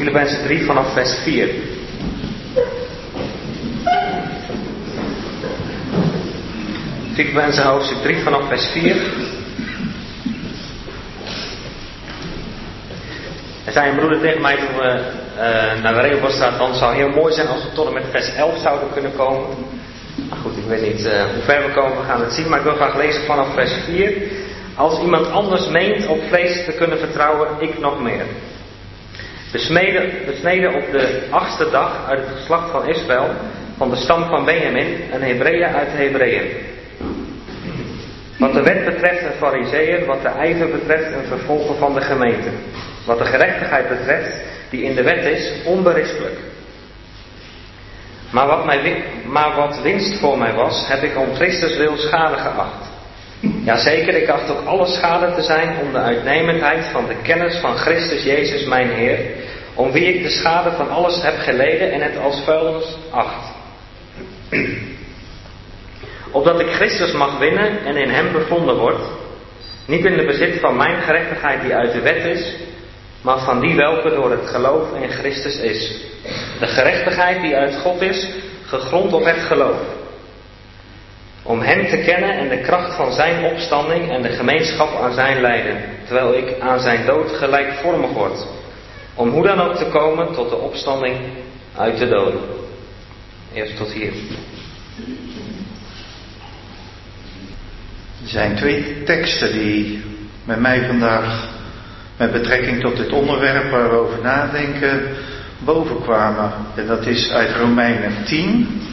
[0.00, 1.48] Filippenzen 3 vanaf vers 4.
[7.14, 8.96] Filippenzen hoofdstuk 3 vanaf vers 4.
[13.64, 15.00] En zei een broeder tegen mij toen we
[15.36, 18.34] uh, naar de Rehobothstraat, dan zou heel mooi zijn als we tot en met vers
[18.34, 19.48] 11 zouden kunnen komen.
[20.28, 22.48] Maar goed, ik weet niet uh, hoe ver we komen, we gaan het zien.
[22.48, 24.12] Maar ik wil graag lezen vanaf vers 4.
[24.74, 28.24] Als iemand anders meent op vlees te kunnen vertrouwen, ik nog meer.
[29.52, 33.28] Besneden, besneden op de achtste dag uit het geslacht van Israël,
[33.76, 36.46] van de stam van Benjamin, een Hebreeën uit de Hebreeën.
[38.38, 42.48] Wat de wet betreft een fariseeër, wat de ijver betreft een vervolger van de gemeente.
[43.06, 44.36] Wat de gerechtigheid betreft,
[44.70, 46.38] die in de wet is, onberispelijk.
[48.30, 52.36] Maar wat, mij, maar wat winst voor mij was, heb ik om Christus wil schade
[52.36, 52.89] geacht.
[53.40, 57.76] Jazeker, ik acht ook alle schade te zijn om de uitnemendheid van de kennis van
[57.76, 59.18] Christus Jezus mijn Heer,
[59.74, 63.52] om wie ik de schade van alles heb geleden en het als vuilnis acht.
[66.30, 69.02] Opdat ik Christus mag winnen en in hem bevonden word,
[69.86, 72.54] niet in de bezit van mijn gerechtigheid die uit de wet is,
[73.22, 76.00] maar van die welke door het geloof in Christus is.
[76.58, 78.28] De gerechtigheid die uit God is,
[78.66, 79.78] gegrond op het geloof.
[81.50, 85.40] Om Hem te kennen en de kracht van Zijn opstanding en de gemeenschap aan Zijn
[85.40, 88.46] lijden, terwijl ik aan Zijn dood gelijkvormig word.
[89.14, 91.16] Om hoe dan ook te komen tot de opstanding
[91.76, 92.40] uit de doden.
[93.52, 94.12] Eerst tot hier.
[98.22, 100.04] Er zijn twee teksten die
[100.44, 101.48] met mij vandaag
[102.16, 105.16] met betrekking tot dit onderwerp waar we over nadenken
[105.58, 106.52] bovenkwamen.
[106.74, 108.89] En dat is uit Romeinen 10.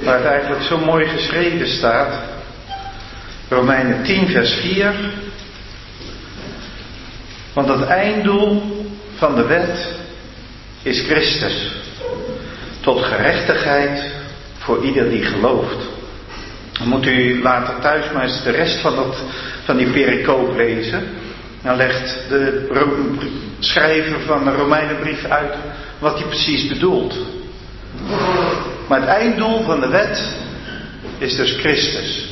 [0.00, 2.14] Waar het eigenlijk zo mooi geschreven staat.
[3.48, 4.94] Romeinen 10 vers 4.
[7.52, 8.62] Want het einddoel
[9.16, 9.88] van de wet
[10.82, 11.72] is Christus.
[12.80, 14.12] Tot gerechtigheid
[14.58, 15.88] voor ieder die gelooft.
[16.78, 19.22] Dan moet u later thuis maar eens de rest van, dat,
[19.64, 21.08] van die pericoop lezen.
[21.62, 22.66] Dan legt de
[23.58, 25.54] schrijver van de Romeinenbrief uit
[25.98, 27.14] wat hij precies bedoelt.
[28.90, 30.22] Maar het einddoel van de wet
[31.18, 32.28] is dus Christus.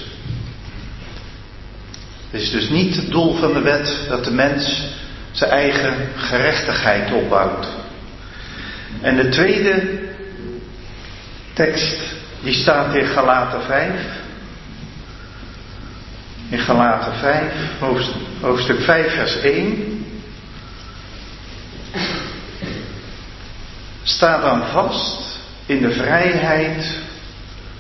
[2.31, 4.83] Het is dus niet het doel van de wet dat de mens
[5.31, 7.67] zijn eigen gerechtigheid opbouwt.
[9.01, 9.99] En de tweede
[11.53, 12.01] tekst,
[12.43, 13.93] die staat in Galaten 5
[16.49, 17.53] in Galaten 5,
[18.41, 20.07] hoofdstuk 5, vers 1.
[24.03, 25.28] Sta dan vast
[25.69, 26.99] in de vrijheid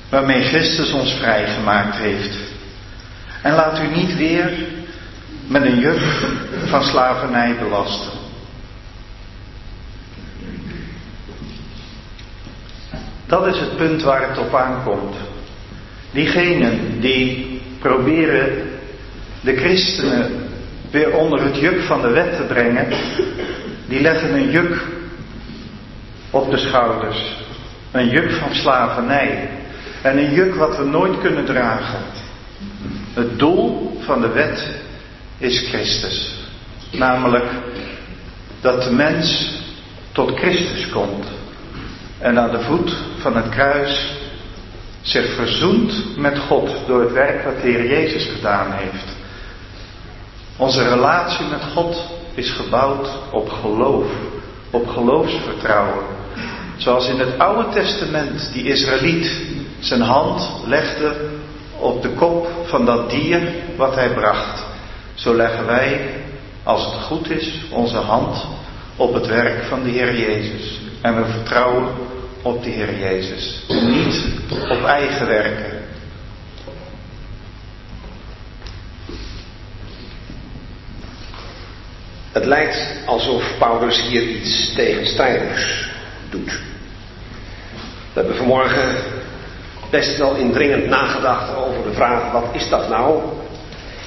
[0.09, 2.37] waarmee Christus ons vrijgemaakt heeft.
[3.43, 4.53] En laat u niet weer
[5.47, 6.01] met een juk
[6.65, 8.13] van slavernij belasten.
[13.27, 15.17] Dat is het punt waar het op aankomt.
[16.11, 18.71] Diegenen die proberen
[19.41, 20.49] de christenen
[20.91, 22.89] weer onder het juk van de wet te brengen,
[23.87, 24.85] die leggen een juk
[26.31, 27.47] op de schouders.
[27.93, 29.51] Een juk van slavernij.
[30.03, 32.01] En een juk wat we nooit kunnen dragen.
[33.15, 34.69] Het doel van de wet
[35.39, 36.35] is Christus.
[36.91, 37.47] Namelijk
[38.61, 39.57] dat de mens
[40.13, 41.27] tot Christus komt.
[42.19, 44.17] En aan de voet van het kruis
[45.01, 49.17] zich verzoent met God door het werk wat de Heer Jezus gedaan heeft.
[50.57, 54.07] Onze relatie met God is gebouwd op geloof,
[54.71, 56.18] op geloofsvertrouwen.
[56.79, 59.31] Zoals in het Oude Testament die Israëliet
[59.79, 61.17] zijn hand legde
[61.79, 63.41] op de kop van dat dier
[63.77, 64.63] wat hij bracht.
[65.15, 66.01] Zo leggen wij,
[66.63, 68.47] als het goed is, onze hand
[68.97, 70.81] op het werk van de Heer Jezus.
[71.01, 71.87] En we vertrouwen
[72.43, 73.65] op de Heer Jezus.
[73.69, 74.25] Niet
[74.71, 75.77] op eigen werken.
[82.33, 85.97] Het lijkt alsof Paulus hier iets tegenstrijdigs
[86.31, 86.61] doet.
[88.13, 88.97] We hebben vanmorgen
[89.91, 93.21] best wel indringend nagedacht over de vraag: wat is dat nou?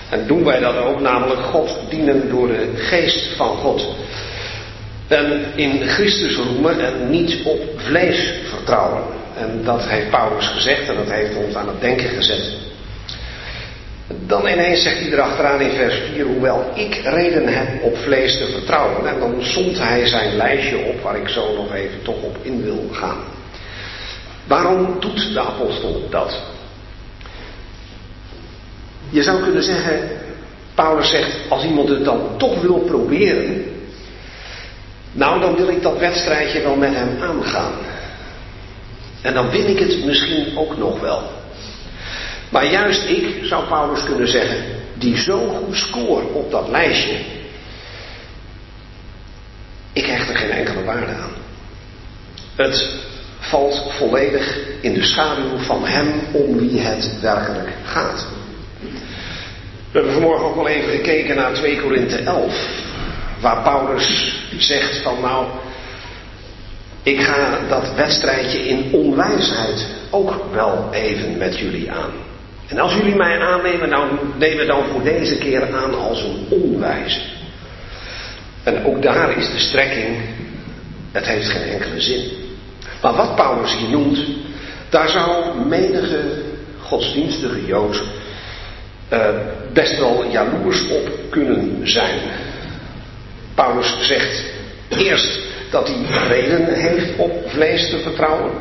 [0.10, 3.96] En doen wij dat ook, namelijk God dienen door de geest van God.
[5.08, 9.04] En in Christus roemen en niet op vlees vertrouwen.
[9.38, 12.71] En dat heeft Paulus gezegd en dat heeft ons aan het denken gezet.
[14.20, 18.48] Dan ineens zegt hij erachteraan in vers 4, hoewel ik reden heb op vlees te
[18.52, 19.08] vertrouwen.
[19.08, 22.64] En dan somt hij zijn lijstje op waar ik zo nog even toch op in
[22.64, 23.18] wil gaan.
[24.48, 26.42] Waarom doet de apostel dat?
[29.10, 30.10] Je zou kunnen zeggen,
[30.76, 33.66] Paulus zegt, als iemand het dan toch wil proberen,
[35.12, 37.74] nou dan wil ik dat wedstrijdje wel met hem aangaan.
[39.22, 41.41] En dan win ik het misschien ook nog wel.
[42.52, 44.64] Maar juist ik, zou Paulus kunnen zeggen,
[44.94, 47.18] die zo goed scoort op dat lijstje,
[49.94, 51.34] ik hecht er geen enkele waarde aan.
[52.56, 53.00] Het
[53.40, 58.28] valt volledig in de schaduw van hem om wie het werkelijk gaat.
[59.92, 62.70] We hebben vanmorgen ook al even gekeken naar 2 Korinthe 11,
[63.40, 65.46] waar Paulus zegt van nou,
[67.04, 72.31] ik ga dat wedstrijdje in onwijsheid ook wel even met jullie aan.
[72.72, 77.22] En als jullie mij aannemen, nou nemen dan voor deze keer aan als een onwijze.
[78.64, 80.18] En ook daar is de strekking,
[81.12, 82.32] het heeft geen enkele zin.
[83.02, 84.20] Maar wat Paulus hier noemt,
[84.90, 86.20] daar zou menige
[86.80, 88.04] godsdienstige Jood
[89.14, 89.30] uh,
[89.74, 92.20] best wel jaloers op kunnen zijn.
[93.56, 94.44] Paulus zegt
[94.90, 95.40] eerst
[95.72, 98.52] dat hij reden heeft op vlees te vertrouwen.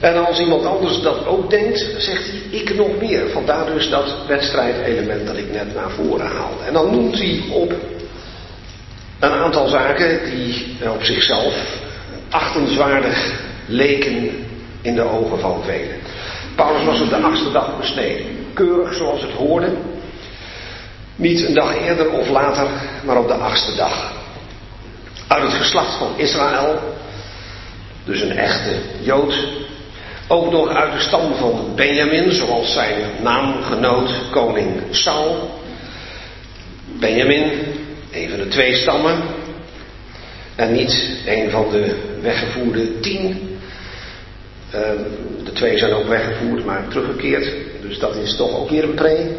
[0.00, 3.30] En als iemand anders dat ook denkt, zegt hij ik nog meer.
[3.30, 6.64] Vandaar dus dat wedstrijdelement dat ik net naar voren haalde.
[6.66, 7.72] En dan noemt hij op
[9.18, 11.78] een aantal zaken die op zichzelf
[12.30, 14.46] achtenswaardig leken
[14.80, 15.96] in de ogen van velen.
[16.54, 18.26] Paulus was op de achtste dag besneden.
[18.52, 19.68] Keurig zoals het hoorde.
[21.16, 22.66] Niet een dag eerder of later,
[23.04, 24.12] maar op de achtste dag.
[25.28, 26.78] Uit het geslacht van Israël,
[28.04, 29.66] dus een echte Jood.
[30.30, 35.50] Ook nog uit de stam van Benjamin, zoals zijn naamgenoot koning Saul.
[37.00, 37.50] Benjamin,
[38.12, 39.22] een van de twee stammen.
[40.56, 43.58] En niet een van de weggevoerde tien.
[44.70, 45.02] Ehm,
[45.44, 47.52] de twee zijn ook weggevoerd, maar teruggekeerd.
[47.82, 49.36] Dus dat is toch ook weer een pre.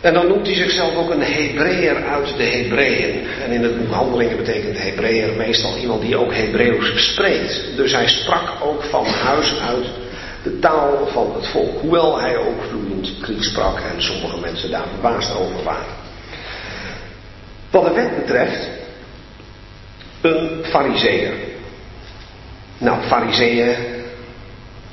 [0.00, 3.26] En dan noemt hij zichzelf ook een Hebreeër uit de Hebreeën.
[3.44, 7.76] En in het boek Handelingen betekent Hebreeër meestal iemand die ook Hebreeuws spreekt.
[7.76, 9.86] Dus hij sprak ook van huis uit
[10.42, 11.80] de taal van het volk.
[11.80, 15.96] Hoewel hij ook vloeiend Grieks sprak en sommige mensen daar verbaasd over waren.
[17.70, 18.68] Wat de wet betreft,
[20.20, 21.32] een fariseer.
[22.78, 23.76] Nou, fariseeën,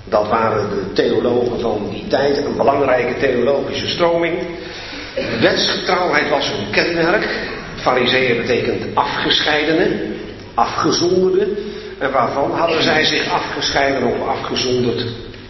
[0.04, 4.38] dat waren de theologen van die tijd, een belangrijke theologische stroming.
[5.40, 7.28] Wetsgetrouwheid was hun kenmerk.
[7.76, 9.90] Fariseeën betekent afgescheidene,
[10.54, 11.48] afgezonderde.
[12.00, 15.06] En waarvan hadden zij zich afgescheiden of afgezonderd?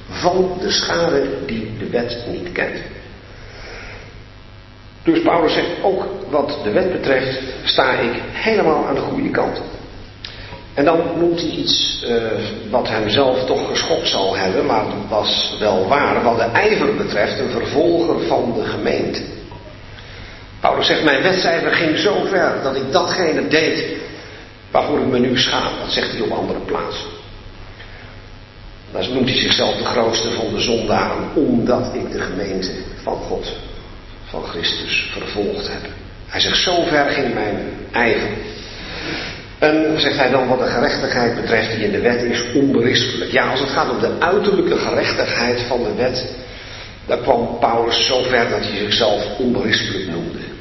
[0.09, 2.77] Van de schade die de wet niet kent.
[5.03, 9.61] Dus Paulus zegt ook wat de wet betreft sta ik helemaal aan de goede kant.
[10.73, 12.15] En dan noemt hij iets uh,
[12.69, 16.23] wat hem zelf toch geschokt zal hebben, maar dat was wel waar.
[16.23, 19.21] Wat de ijver betreft, een vervolger van de gemeente.
[20.65, 23.85] Paulus zegt, mijn wedcijfer ging zo ver dat ik datgene deed
[24.71, 25.79] waarvoor ik me nu schaam.
[25.79, 27.07] Dat zegt hij op andere plaatsen.
[28.91, 32.71] Dan noemt hij zichzelf de grootste van de zondaren, omdat ik de gemeente
[33.03, 33.51] van God
[34.25, 35.89] van Christus vervolgd hebben.
[36.27, 38.29] Hij zegt, zo ver ging mijn ijver.
[39.59, 43.31] En zegt hij dan wat de gerechtigheid betreft die in de wet is onberispelijk.
[43.31, 46.25] Ja, als het gaat om de uiterlijke gerechtigheid van de wet,
[47.05, 50.53] dan kwam Paulus zo ver dat hij zichzelf onberispelijk noemde.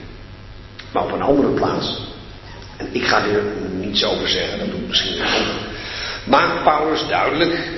[0.95, 2.01] Maar op een andere plaats,
[2.77, 5.73] en ik ga er niets over zeggen, dat doet misschien een
[6.25, 7.69] maakt Paulus duidelijk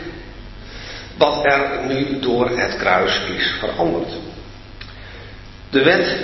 [1.16, 4.08] wat er nu door het kruis is veranderd.
[5.70, 6.16] De wet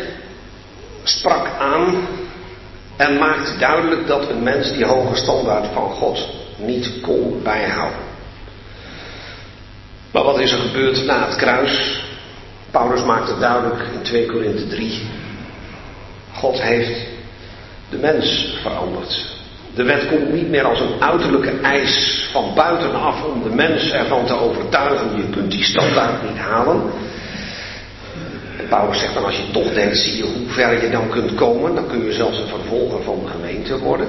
[1.02, 2.06] sprak aan
[2.96, 8.00] en maakte duidelijk dat een mens die hoge standaard van God niet kon bijhouden.
[10.10, 12.00] Maar wat is er gebeurd na het kruis?
[12.70, 15.02] Paulus maakte duidelijk in 2 Korinthe 3.
[16.32, 17.06] God heeft
[17.90, 19.30] de mens veranderd.
[19.74, 24.26] De wet komt niet meer als een uiterlijke eis van buitenaf om de mens ervan
[24.26, 25.16] te overtuigen.
[25.16, 26.82] Je kunt die standaard niet halen.
[28.68, 31.74] Paulus zegt dan als je toch denkt, zie je hoe ver je dan kunt komen.
[31.74, 34.08] Dan kun je zelfs een vervolger van de gemeente worden.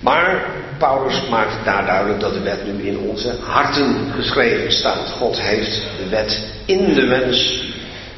[0.00, 0.44] Maar
[0.78, 5.10] Paulus maakt daar duidelijk dat de wet nu in onze harten geschreven staat.
[5.10, 7.64] God heeft de wet in de mens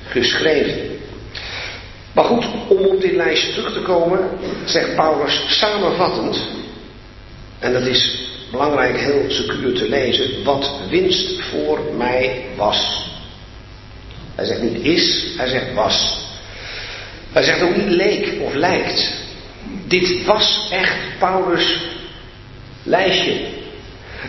[0.09, 0.98] geschreven.
[2.13, 4.29] Maar goed, om op dit lijstje terug te komen,
[4.65, 6.47] zegt Paulus samenvattend,
[7.59, 13.07] en dat is belangrijk heel secuur te lezen, wat winst voor mij was.
[14.35, 16.27] Hij zegt niet is, hij zegt was.
[17.33, 19.13] Hij zegt ook niet leek of lijkt.
[19.87, 21.81] Dit was echt Paulus'
[22.83, 23.41] lijstje.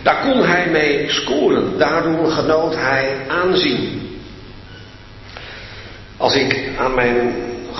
[0.03, 1.77] Daar kon hij mee scoren.
[1.77, 4.09] Daardoor genoot hij aanzien.
[6.17, 7.35] Als ik aan mijn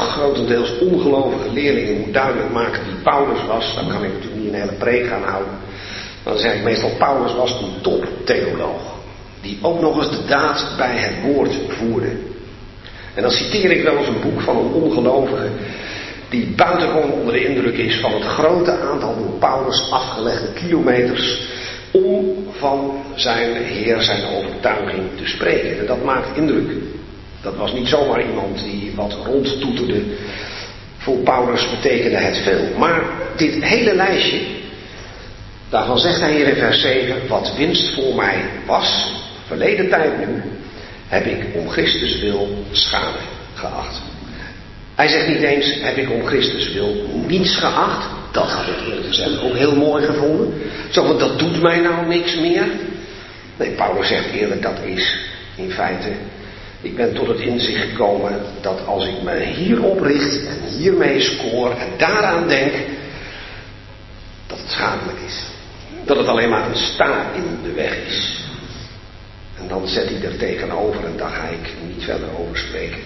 [0.06, 4.60] grotendeels ongelovige leerlingen moet duidelijk maken wie Paulus was, dan kan ik natuurlijk niet een
[4.60, 5.54] hele preek gaan houden.
[6.24, 8.98] Dan zeg ik meestal, Paulus was een toptheoloog.
[9.42, 12.12] Die ook nog eens de daad bij het woord voerde.
[13.14, 15.50] En dan citeer ik wel eens een boek van een ongelovige
[16.30, 21.48] die buitengewoon onder de indruk is van het grote aantal door Paulus afgelegde kilometers
[21.92, 25.80] om van zijn Heer, zijn overtuiging te spreken.
[25.80, 26.72] En dat maakt indruk.
[27.42, 30.02] Dat was niet zomaar iemand die wat rondtoeterde.
[30.98, 32.78] Voor Paulus betekende het veel.
[32.78, 33.02] Maar
[33.36, 34.42] dit hele lijstje,
[35.70, 39.14] daarvan zegt hij hier in vers 7, wat winst voor mij was,
[39.48, 40.42] verleden tijd nu,
[41.08, 43.20] heb ik om Christus wil schade
[43.54, 44.02] geacht.
[44.96, 46.96] Hij zegt niet eens, heb ik om Christus wil
[47.28, 48.08] niets geacht.
[48.32, 50.54] Dat had ik eerlijk gezegd ook heel mooi gevonden.
[50.92, 52.64] Zo, want dat doet mij nou niks meer.
[53.58, 55.18] Nee, Paulus zegt eerlijk, dat is
[55.56, 56.10] in feite.
[56.82, 61.72] Ik ben tot het inzicht gekomen dat als ik me hierop richt en hiermee scoor
[61.72, 62.74] en daaraan denk,
[64.48, 65.44] dat het schadelijk is.
[66.06, 68.44] Dat het alleen maar een staar in de weg is.
[69.58, 73.02] En dan zet hij er tegenover en daar ga ik niet verder over spreken.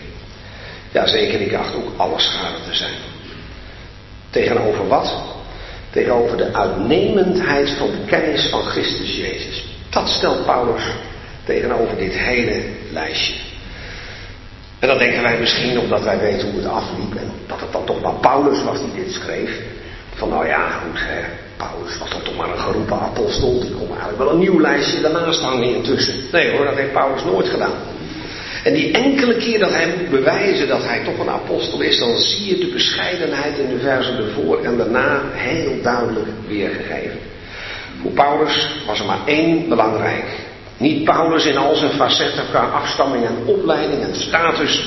[0.92, 2.98] Jazeker, ik acht ook alles schade te zijn.
[4.30, 5.14] Tegenover wat?
[5.90, 9.66] Tegenover de uitnemendheid van de kennis van Christus Jezus.
[9.90, 10.84] Dat stelt Paulus
[11.44, 13.53] tegenover dit hele lijstje.
[14.84, 17.86] En dan denken wij misschien, omdat wij weten hoe het afliep, en dat het dan
[17.86, 19.62] toch maar Paulus was die dit schreef.
[20.16, 21.22] Van nou ja, goed, hè,
[21.58, 23.60] Paulus was dan toch maar een geroepen apostel.
[23.60, 26.14] Die kon eigenlijk wel een nieuw lijstje daarnaast hangen intussen.
[26.32, 27.74] Nee hoor, dat heeft Paulus nooit gedaan.
[28.64, 32.18] En die enkele keer dat hij moet bewijzen dat hij toch een apostel is, dan
[32.18, 37.20] zie je de bescheidenheid in de versen ervoor en daarna heel duidelijk weergegeven.
[38.02, 40.26] Voor Paulus was er maar één belangrijk.
[40.84, 44.86] Niet Paulus in al zijn facetten qua afstamming en opleiding en status,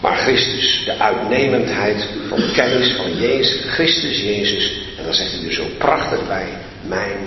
[0.00, 4.80] maar Christus, de uitnemendheid van kennis van Jezus, Christus Jezus.
[4.98, 6.48] En dan zegt hij er zo prachtig bij,
[6.82, 7.18] mijn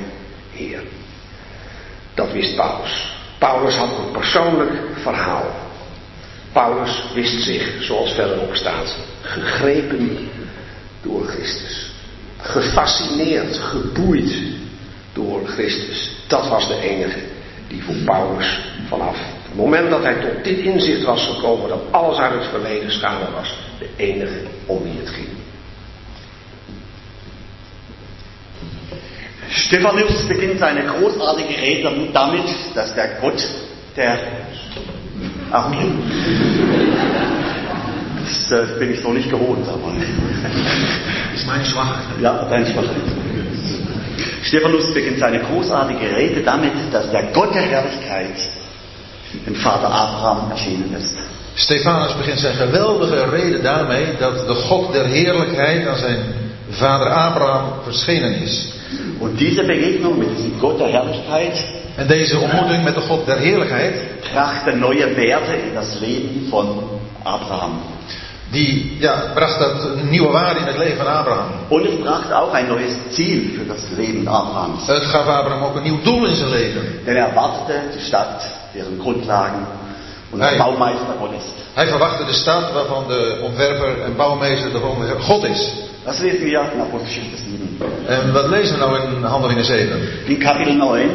[0.52, 0.84] Heer.
[2.14, 3.12] Dat wist Paulus.
[3.38, 4.72] Paulus had een persoonlijk
[5.02, 5.56] verhaal.
[6.52, 10.30] Paulus wist zich, zoals verderop staat, gegrepen
[11.02, 11.92] door Christus.
[12.38, 14.34] Gefascineerd, geboeid
[15.14, 16.12] door Christus.
[16.28, 17.20] Dat was de enige
[17.68, 22.18] die voor Paulus vanaf het moment dat hij tot dit inzicht was gekomen dat alles
[22.18, 25.28] uit het verleden schade was, de enige om wie het ging.
[29.50, 33.48] Stephanus beginnt seine großartige Rede damit, dass der Gott
[33.96, 34.18] der
[35.52, 35.72] Ach,
[38.20, 39.94] das, das bin ich so nicht gewohnt, aber.
[41.36, 42.20] Ist meine Schwachheit.
[42.20, 43.33] Ja, deine Schwachheit.
[44.44, 48.38] Stephanus beginnt seine großartige Rede damit, dass der Gott der Herrlichkeit
[49.46, 51.16] dem Vater Abraham erschienen ist.
[51.56, 56.20] Stefanus begint zijn geweldige reden daarmee dat de God der heerlijkheid aan zijn
[56.70, 58.74] vader Abraham verschenen is.
[59.20, 61.64] Und diese Begegnung mit diesem Gott der Herrlichkeit
[61.96, 63.94] En deze ontmoeting met de God der heerlijkheid,
[64.32, 66.84] brachte neue Werte in das Leben von
[67.24, 67.72] Abraham.
[68.54, 71.50] Die ja, bracht dat een nieuwe waarde in het leven van Abraham.
[71.70, 74.88] Und es brachte auch ein neues Ziel für das Leben Abrahams.
[74.88, 76.82] Het gaf Abraham ook een nieuw doel in zijn leven.
[77.06, 78.44] Denn er erwartete die Stadt,
[78.74, 79.68] deren Grundlagen
[80.32, 80.58] und Hey.
[80.58, 81.54] Baumeister Gott ist.
[81.74, 84.80] Hij verwachtte de stad waarvan de ontwerper en bouwmeester de
[85.20, 85.74] God is.
[86.06, 87.78] Das lesen wir in Apostelgeschichte 7.
[88.08, 90.02] En wat lezen we nou in Handelingen 7?
[90.26, 91.10] In Kapitel 9,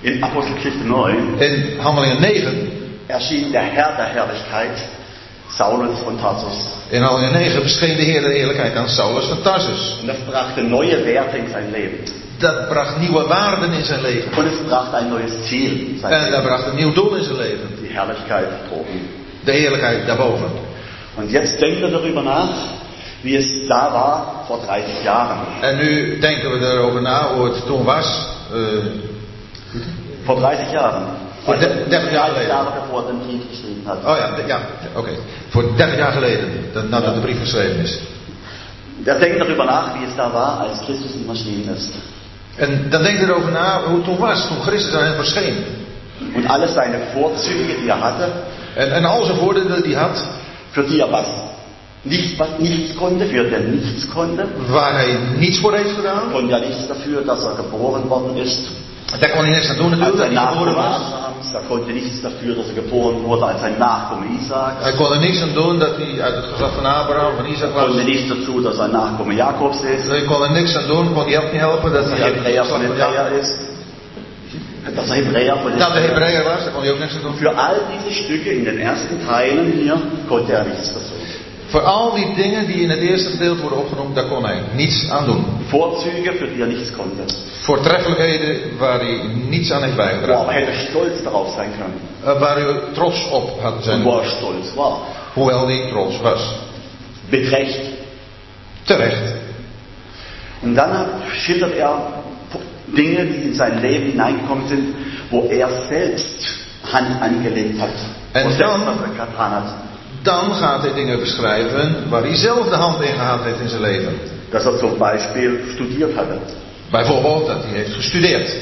[0.00, 2.70] in Apostelgeschichte 9, In Handelingen 9,
[3.06, 4.78] erschien der Herr der Herrlichkeit,
[5.56, 6.66] Saulus von Tarsus.
[6.90, 9.98] in Handelingen 9 bescheen de Heer der heerlijkheid aan Saulus van Tarsus.
[10.00, 11.98] Und das brachte neue Werte in sein Leben.
[12.38, 14.32] Dat bracht nieuwe waarden in zijn leven.
[14.38, 17.22] Und es brachte ein neues Ziel in sein En dat bracht een nieuw doel in
[17.24, 17.68] zijn leven.
[17.80, 19.00] Die Herrlichkeit oben.
[19.44, 20.50] De heerlijkheid daarboven.
[21.16, 22.48] Und jetzt denkt er darüber nach,
[23.22, 25.38] wie es da war vor 30 Jahren.
[25.60, 28.28] En nu denken we erover na hoe het toen was.
[28.52, 28.58] eh,
[30.24, 31.04] Vor 30 Jahren.
[31.46, 32.56] De- 30 Jahre geleden.
[33.06, 33.42] Den Brief
[34.04, 34.60] oh ja, ja
[34.94, 35.10] oké.
[35.48, 37.98] Voor 30 jaar geleden, dat, nadat de brief geschreven is.
[39.04, 41.90] Er denkt darüber nach, wie es da war, als Christus ihm erschienen ist.
[42.56, 45.56] En dan denkt hij erover na hoe het toen was, toen Christus aan hem verscheen.
[46.34, 48.28] Und alle seine Vorzüge, die er hatte,
[48.74, 50.24] En, en al zijn voordelen die hij had,
[50.70, 51.26] für die er was
[52.02, 56.30] nicht, was nichts konnte, für er nichts konnte, waar hij niets voor heeft gedaan.
[56.32, 58.70] konnte er nichts dafür, dass er geboren worden ist.
[59.18, 61.00] Daar kon hij niks aan doen Als natuurlijk, hij niet geboren was.
[61.52, 64.82] Er konnte nichts dafür, dass er geboren wurde als ein Nachkomme Isaaks.
[64.82, 67.68] Hij kon er niks aan doen dat hij uit het geslacht van Abraham, van Isaac
[67.68, 68.04] Er konnte was.
[68.04, 70.06] nichts dazu, dass er ein Nachkomme Jakobs ist.
[70.08, 72.24] Hij kon er niks aan doen, kon hij ook niet helpen dat Dass hij er
[72.24, 73.56] uit het geslacht von van Hebräer Jacob ist.
[74.96, 75.72] dass er Hebräer war.
[75.78, 77.34] Nou, de Hebreeën was, daar kon hij ook niks aan doen.
[77.34, 79.96] Für all diese Stücke in den ersten Teilen hier
[80.28, 81.41] konnte er nichts versuchen.
[81.72, 85.10] Voor al die dingen die in het eerste gedeelte worden opgenoemd, daar kon hij niets
[85.10, 85.44] aan doen.
[85.66, 87.22] Vorzüge, für die er nichts konnte.
[87.60, 90.42] Voortreffelijkheden waar hij niets aan heeft bijgedragen.
[90.42, 92.00] aber hätte stolz darauf sein können.
[92.24, 94.02] Eh, waar hij trots op had zijn.
[94.02, 94.96] wo er stolz war.
[95.34, 96.54] Hoewel hij trots was.
[97.30, 97.80] Mit Recht.
[98.82, 99.34] Terecht.
[100.62, 101.94] Und dann hat- schildert er
[102.84, 104.94] Dinge, die in sein Leben hineingekommen sind,
[105.30, 106.60] wo er selbst
[106.92, 107.96] Hand angelegt hat.
[108.32, 108.82] En dan-
[110.22, 113.80] Dan gaat hij dingen beschrijven waar hij zelf de hand in gehad heeft in zijn
[113.80, 114.14] leven.
[114.50, 116.38] Dass er zum Beispiel studiert hatte.
[116.90, 118.56] Bijvoorbeeld dat hij heeft gestudeerd.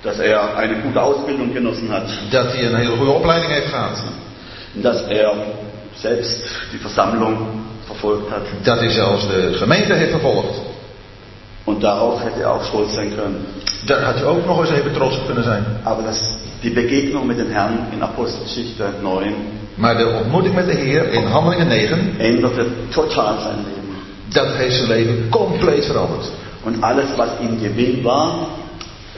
[0.00, 2.08] Dass er eine gute Ausbildung genossen hat.
[2.30, 4.02] Dat hij een hele goede opleiding heeft gehad.
[4.72, 5.34] Dass er
[5.94, 7.38] selbst die Versammlung
[7.84, 8.46] verfolgt hat.
[8.62, 10.60] Dat hij zelfs de gemeente heeft vervolgd.
[11.64, 13.46] Und darauf hätte er auch stolz sein können.
[13.84, 15.64] Daar had hij ook nog eens even trots op kunnen zijn.
[15.82, 19.34] Aber das, die Begegnung mit dem Herrn in Apostelgeschichte 9
[19.74, 23.96] Maar de ontmoeting met de Heer in Handelingen 9, änderte total sein Leben.
[24.28, 26.30] dat heeft zijn leven compleet veranderd.
[26.64, 28.34] Und alles, was ihm Gewinn war,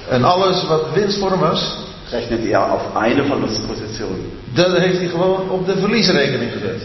[0.09, 1.77] En alles wat winst voor hem was,
[2.11, 4.33] rechnet er auf eine Verlustposition.
[4.55, 6.83] dat heeft hij gewoon op de verliesrekening gezet.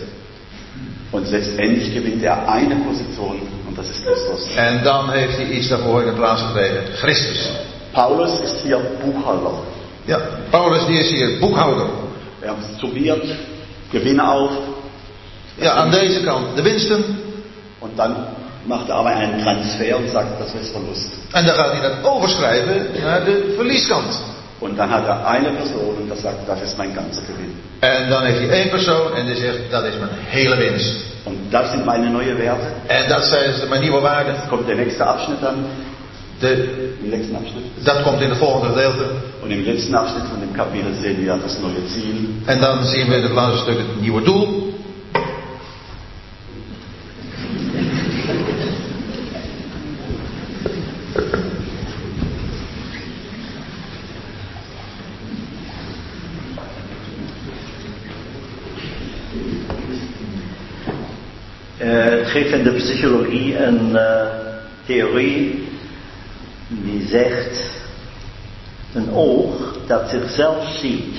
[1.10, 4.56] Und letztendlich gewinnt er eine Position und das ist Christus.
[4.56, 6.84] En dan heeft hij iets daarvoor in de plaats gekregen.
[6.94, 7.50] Christus.
[7.92, 9.54] Paulus ist hier Buchhalter.
[10.06, 11.90] Ja, Paulus die is hier boekhouder.
[12.40, 13.26] Er summiert
[13.92, 14.52] Gewinne auf
[15.60, 17.04] Ja, aan deze kant de winsten.
[17.80, 18.16] und dann
[18.66, 21.08] macht er aber einen Transfer und sagt, das ist Verlust.
[21.32, 24.20] En dan gaat hij dat overschrijven naar de verlieskant.
[24.60, 27.54] Und dann hat er eine Person und das sagt, das ist mein ganzer Gewinn.
[27.80, 30.96] En dan heeft hij één persoon en die zegt, dat is mijn hele winst.
[31.24, 32.68] Und das sind meine neuen Werte.
[32.88, 34.34] En dat zijn mijn nieuwe waarden.
[34.36, 35.66] Jetzt kommt der nächste Abschnitt dann,
[36.42, 37.64] De, im nächsten Abschnitt.
[37.84, 39.04] dat komt in het volgende gedeelte.
[39.44, 42.30] Und im letzten Abschnitt von dem Kapitel sehen wir das neue Ziel.
[42.46, 44.74] En dan zien we in het laatste stuk het nieuwe doel.
[61.78, 64.28] Eh, het geeft in de psychologie een eh,
[64.86, 65.71] theorie
[67.12, 67.80] zegt:
[68.94, 71.16] een oog dat zichzelf ziet,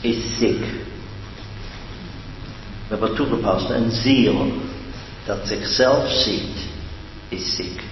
[0.00, 0.64] is ziek.
[2.88, 4.52] We hebben toegepast: een ziel
[5.26, 6.56] dat zichzelf ziet,
[7.28, 7.82] is ziek.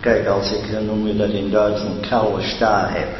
[0.00, 3.16] Kijk, als ik, noem je dat in Duits, een koude staar heb,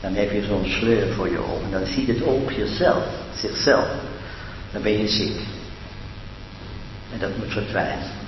[0.00, 1.70] dan heb je zo'n sleur voor je ogen.
[1.70, 3.88] Dan ziet het oog jezelf, zichzelf.
[4.72, 5.40] Dan ben je ziek.
[7.12, 8.21] En dat moet verdwijnen.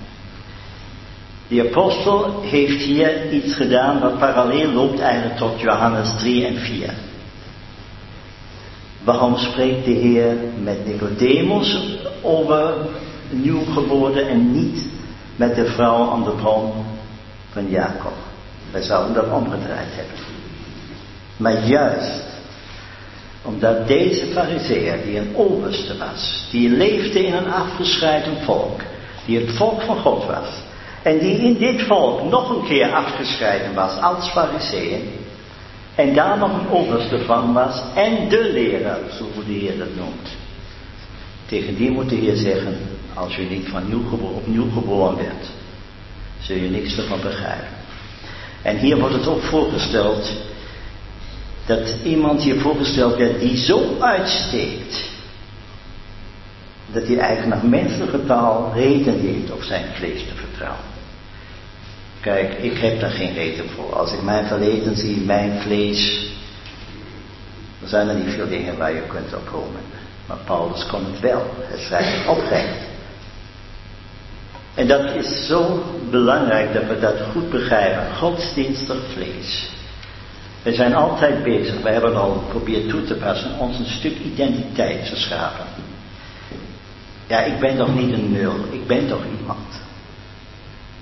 [1.49, 6.95] De apostel heeft hier iets gedaan wat parallel loopt eigenlijk tot Johannes 3 en 4.
[9.05, 11.79] Waarom spreekt de Heer met Nicodemus
[12.23, 12.75] over
[13.31, 14.89] nieuw geboren en niet
[15.37, 16.73] met de vrouw aan de bron
[17.53, 18.13] van Jacob?
[18.71, 20.17] Wij zouden dat omgedraaid hebben.
[21.37, 22.23] Maar juist
[23.43, 28.81] omdat deze fariseer, die een overste was, die leefde in een afgescheiden volk,
[29.27, 30.49] die het volk van God was,
[31.05, 34.99] en die in dit volk nog een keer afgescheiden was als fariseer,
[35.95, 40.29] en daar nog een overste van was, en de leraar, zo de Heer dat noemt.
[41.47, 42.79] Tegen die moet de Heer zeggen,
[43.15, 45.51] als je niet van nieuw gebo- opnieuw geboren bent,
[46.41, 47.69] zul je niks ervan begrijpen.
[48.63, 50.33] En hier wordt het ook voorgesteld
[51.67, 55.11] dat iemand hier voorgesteld werd die zo uitsteekt,
[56.93, 60.94] dat hij eigenlijk naar menselijke taal reden heeft op zijn vlees te vertrouwen.
[62.25, 63.95] Kijk, ik heb daar geen reden voor.
[63.95, 66.33] Als ik mijn verleden zie, mijn vlees,
[67.81, 69.81] dan zijn er niet veel dingen waar je kunt op komen.
[70.27, 71.55] Maar Paulus kon het wel.
[71.59, 72.79] Hij schrijft oprecht.
[74.75, 78.17] En dat is zo belangrijk dat we dat goed begrijpen.
[78.17, 79.69] Godsdienstig vlees.
[80.63, 85.09] We zijn altijd bezig, we hebben al geprobeerd toe te passen, ons een stuk identiteit
[85.09, 85.65] te schapen.
[87.27, 89.84] Ja, ik ben toch niet een nul, ik ben toch iemand.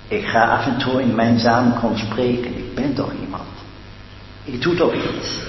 [0.07, 3.43] Ik ga af en toe in mijn samenkomst spreken, ik ben toch iemand.
[4.43, 5.39] Ik doe toch iets.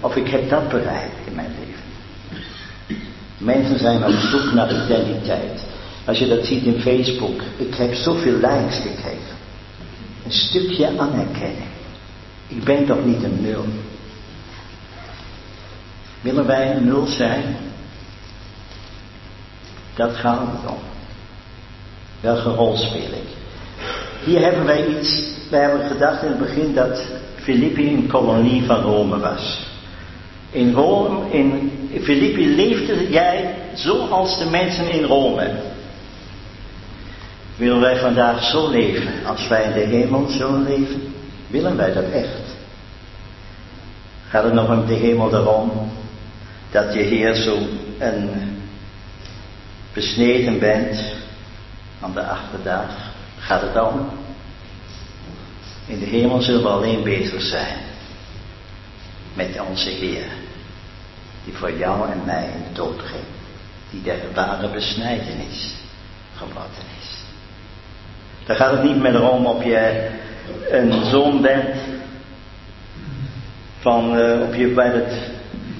[0.00, 1.82] Of ik heb dat bereikt in mijn leven.
[3.38, 5.64] Mensen zijn op zoek naar identiteit.
[6.04, 9.36] Als je dat ziet in Facebook, ik heb zoveel likes gekregen.
[10.24, 11.72] Een stukje anerkenning.
[12.48, 13.64] Ik ben toch niet een nul?
[16.20, 17.56] Willen wij een nul zijn?
[19.94, 20.78] Dat gaat het om.
[22.20, 23.43] Welke rol speel ik?
[24.24, 27.02] Hier hebben wij iets, wij hebben gedacht in het begin dat
[27.34, 29.66] Filippi een kolonie van Rome was.
[30.50, 35.50] In Rome, in Filippi leefde jij zoals de mensen in Rome.
[37.56, 41.14] Willen wij vandaag zo leven als wij in de hemel zullen leven?
[41.46, 42.56] Willen wij dat echt?
[44.28, 45.70] Gaat het nog om de hemel erom
[46.70, 47.58] dat je hier zo
[47.98, 48.30] een
[49.92, 51.04] besneden bent
[52.00, 53.03] aan de achterdag?
[53.44, 54.08] Gaat het om?
[55.86, 57.78] In de hemel zullen we alleen bezig zijn
[59.34, 60.26] met onze Heer,
[61.44, 63.24] die voor jou en mij in de dood ging,
[63.90, 65.74] die de ware besnijdenis
[66.36, 67.22] geworden is.
[68.46, 70.10] Daar gaat het niet meer om of je
[70.70, 71.76] een zoon bent
[73.78, 75.30] van uh, of je bij het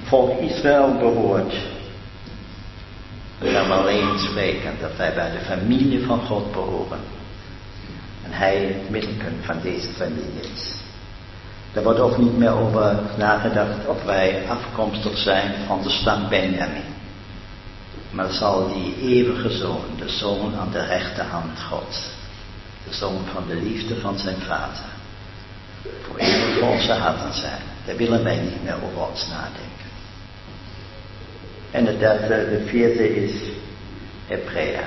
[0.02, 1.54] volk Israël behoort.
[3.38, 7.22] We gaan alleen spreken dat wij bij de familie van God behoren.
[8.36, 10.74] Hij het middelpunt van deze familie is.
[11.72, 16.92] Er wordt ook niet meer over nagedacht of wij afkomstig zijn van de stam Benjamin.
[18.10, 22.10] Maar zal die eeuwige zoon, de zoon aan de rechterhand Gods,
[22.88, 24.84] de zoon van de liefde van zijn vader,
[25.82, 27.62] voor eeuwig onze harten zijn.
[27.86, 29.90] Daar willen wij niet meer over ons nadenken.
[31.70, 33.32] En het derde, de vierde is
[34.26, 34.82] Hebrea.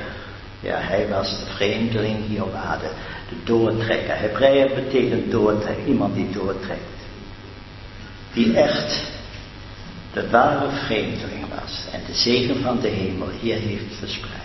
[0.60, 2.90] Ja, hij was de vreemdeling hier op aarde,
[3.30, 4.20] de doortrekker.
[4.20, 6.82] Hebrea betekent doortrekken, iemand die doortrekt.
[8.34, 9.02] Die echt
[10.14, 14.42] de ware vreemdeling was en de zegen van de hemel hier heeft verspreid.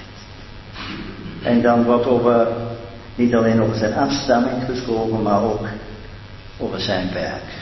[1.42, 2.48] En dan wordt over,
[3.14, 5.66] niet alleen over zijn afstamming gesproken, maar ook
[6.58, 7.60] over zijn werk.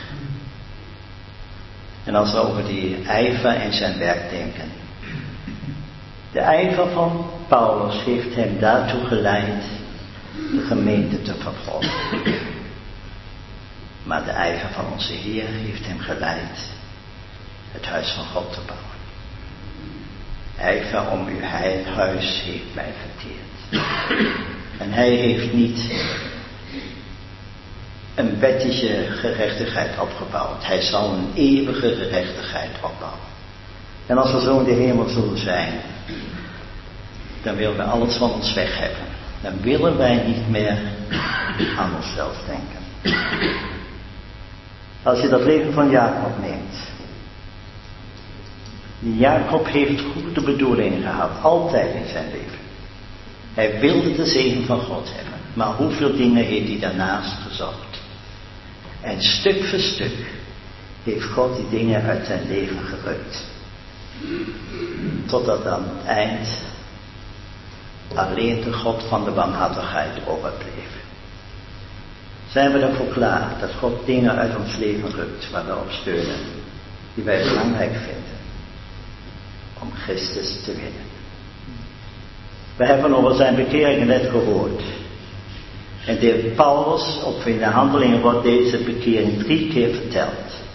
[2.04, 4.79] En als we over die ijver en zijn werk denken.
[6.32, 9.64] De ijver van Paulus heeft hem daartoe geleid
[10.32, 12.38] de gemeente te vervolgen.
[14.02, 16.68] Maar de ijver van onze Heer heeft hem geleid
[17.72, 18.88] het huis van God te bouwen.
[20.58, 21.40] Ijver om uw
[21.94, 23.84] huis heeft mij verteerd.
[24.78, 25.92] En hij heeft niet
[28.14, 30.66] een wettige gerechtigheid opgebouwd.
[30.66, 33.29] Hij zal een eeuwige gerechtigheid opbouwen.
[34.10, 35.72] En als we zo in de hemel zullen zijn,
[37.42, 39.06] dan willen we alles van ons weg hebben.
[39.42, 40.78] Dan willen wij niet meer
[41.76, 43.14] aan onszelf denken.
[45.02, 46.88] Als je dat leven van Jacob neemt.
[49.18, 52.58] Jacob heeft goede bedoelingen gehad, altijd in zijn leven.
[53.54, 55.38] Hij wilde de zegen van God hebben.
[55.54, 58.00] Maar hoeveel dingen heeft hij daarnaast gezocht?
[59.00, 60.32] En stuk voor stuk
[61.04, 63.49] heeft God die dingen uit zijn leven gerukt.
[65.26, 66.48] Totdat aan het eind
[68.14, 70.90] alleen de God van de barmhartigheid overbleef.
[72.48, 76.38] Zijn we ervoor klaar dat God dingen uit ons leven rukt waar we op steunen,
[77.14, 78.38] die wij belangrijk vinden,
[79.80, 81.08] om Christus te winnen?
[82.76, 84.82] We hebben over zijn bekering net gehoord.
[86.06, 90.68] En de Paulus, op in de handelingen wordt deze bekering drie keer verteld.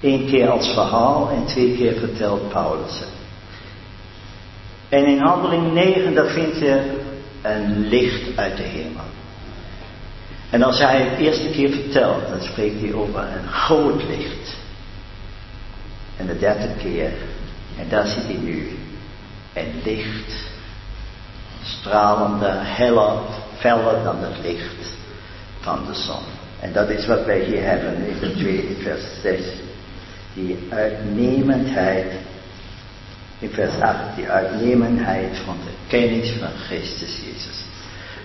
[0.00, 3.08] Eén keer als verhaal en twee keer vertelt Paulus het.
[4.88, 7.00] En in handeling 9, daar vind je
[7.42, 9.04] een licht uit de hemel.
[10.50, 14.56] En als hij het eerste keer vertelt, dan spreekt hij over een groot licht.
[16.16, 17.12] En de derde keer,
[17.78, 18.76] en daar ziet hij nu,
[19.52, 20.46] een licht,
[21.62, 23.18] stralende, heller
[23.56, 24.96] feller dan het licht
[25.60, 26.22] van de zon.
[26.60, 29.40] En dat is wat wij hier hebben in de tweede vers 6.
[30.46, 32.12] Die uitnemendheid,
[33.38, 37.64] in vers 8, die uitnemendheid van de kennis van Christus Jezus.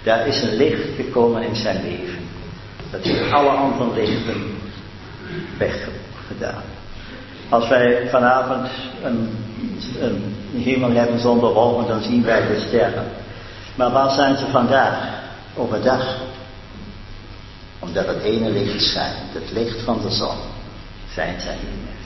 [0.04, 2.20] Daar is een licht gekomen in zijn leven.
[2.92, 4.44] Dat heeft alle andere lichten
[5.58, 6.64] weggedaan.
[7.50, 8.68] Als wij vanavond
[9.04, 9.30] een,
[10.00, 13.06] een hemel hebben zonder wolken, dan zien wij de sterren.
[13.76, 15.22] Maar waar zijn ze vandaag?
[15.56, 16.18] overdag.
[17.80, 20.38] Omdat het ene licht schijnt, het licht van de zon,
[21.14, 22.03] zijn zij niet meer.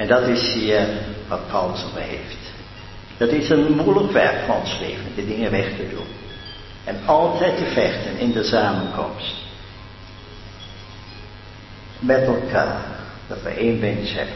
[0.00, 0.88] En dat is hier
[1.28, 2.38] wat Paulus over heeft.
[3.16, 6.06] Dat is een moeilijk werk van ons leven, de dingen weg te doen.
[6.84, 9.34] En altijd te vechten in de samenkomst.
[11.98, 12.84] Met elkaar,
[13.26, 14.34] dat we één wens hebben.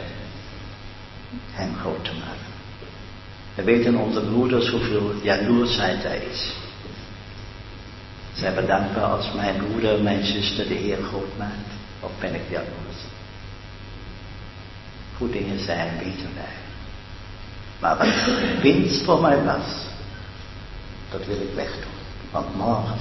[1.51, 2.53] Hem groot te maken.
[3.55, 6.55] We weten onze broeders hoeveel jaloersheid er is.
[8.33, 11.71] Zij bedankbaar als mijn broeder, mijn zuster de Heer groot maakt?
[11.99, 12.84] Of ben ik jaloers?
[15.17, 16.53] Goed dingen zijn, weten wij.
[17.79, 19.85] Maar wat winst voor mij was,
[21.11, 21.91] dat wil ik wegdoen.
[22.31, 22.97] Want morgen,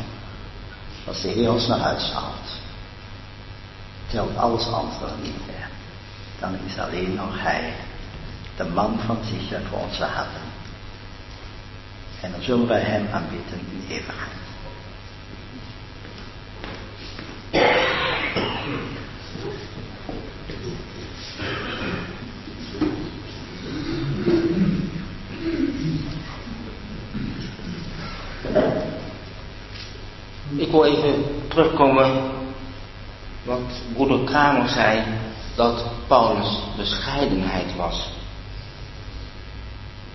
[1.07, 2.61] als de Heer ons naar huis haalt,
[4.09, 5.69] stelt alles andere niet meer.
[6.41, 7.75] Dan is alleen nog Hij,
[8.57, 10.43] de man van zich voor onze harten.
[12.21, 14.44] En dan zullen wij Hem aanbidden in eeuwigheid.
[30.75, 32.31] Wil even terugkomen
[33.43, 35.03] wat broeder Kramer zei,
[35.55, 38.11] dat Paulus bescheidenheid was.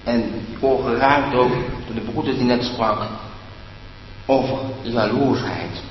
[0.04, 1.52] En ik geraakt ook
[1.86, 3.08] door de broeder die net sprak
[4.26, 5.84] over jaloersheid.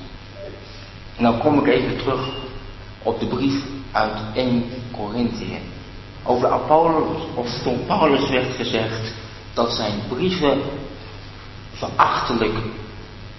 [1.17, 2.29] En dan kom ik even terug
[3.03, 5.59] op de brief uit 1 Korinthe.
[6.23, 9.13] Over de Apollos, of toen Paulus werd gezegd
[9.53, 10.61] dat zijn brieven
[11.71, 12.57] verachtelijk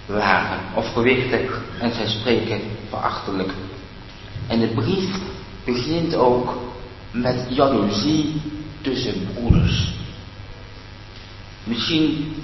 [0.05, 3.53] waren of gewichtig en zijn spreken verachtelijk.
[4.47, 5.15] En de brief
[5.65, 6.57] begint ook
[7.11, 8.41] met jaloezie
[8.81, 9.93] tussen broeders.
[11.63, 12.35] Misschien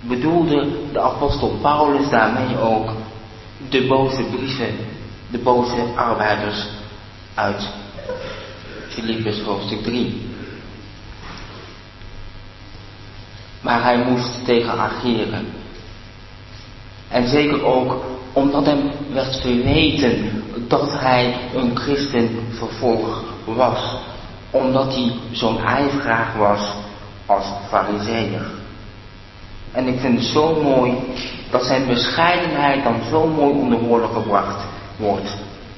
[0.00, 2.92] bedoelde de apostel Paulus daarmee ook
[3.68, 4.74] de boze brieven,
[5.30, 6.66] de boze arbeiders
[7.34, 7.68] uit
[8.88, 10.22] Filippus hoofdstuk 3.
[13.60, 15.46] Maar hij moest tegen ageren.
[17.14, 23.96] En zeker ook omdat hem werd verweten dat hij een christenvervolger was.
[24.50, 26.60] Omdat hij zo'n ijveraar was
[27.26, 28.46] als fariseer.
[29.72, 30.92] En ik vind het zo mooi
[31.50, 34.64] dat zijn bescheidenheid dan zo mooi onder woorden gebracht
[34.96, 35.36] wordt.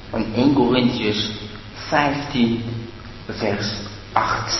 [0.09, 1.31] Van 1 Corinthians
[1.73, 2.63] 15
[3.29, 3.73] vers
[4.11, 4.59] 8.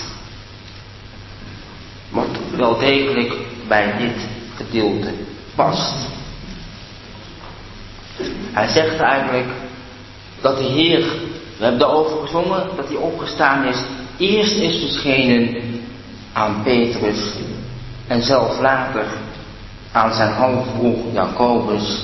[2.09, 3.35] Wat wel degelijk
[3.67, 5.13] bij dit gedeelte
[5.55, 6.15] past.
[8.51, 9.47] Hij zegt eigenlijk
[10.41, 10.99] dat de Heer,
[11.57, 13.77] we hebben erover gezongen, dat hij opgestaan is,
[14.17, 15.55] eerst is verschenen
[16.33, 17.33] aan Petrus
[18.07, 19.05] en zelfs later
[19.91, 22.03] aan zijn halfbroer Jacobus.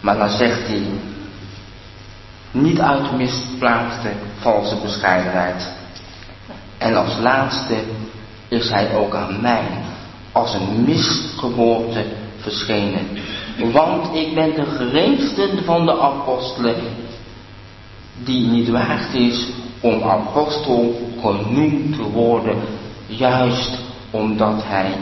[0.00, 0.82] Maar dan zegt hij,
[2.50, 5.68] niet uit misplaatste valse bescheidenheid.
[6.78, 7.74] En als laatste
[8.48, 9.64] is hij ook aan mij
[10.32, 12.04] als een misgeboorte
[12.40, 13.08] verschenen.
[13.72, 16.76] Want ik ben de geringste van de apostelen
[18.24, 19.48] die niet waard is
[19.80, 22.56] om apostel genoemd te worden,
[23.06, 23.78] juist
[24.10, 24.92] omdat hij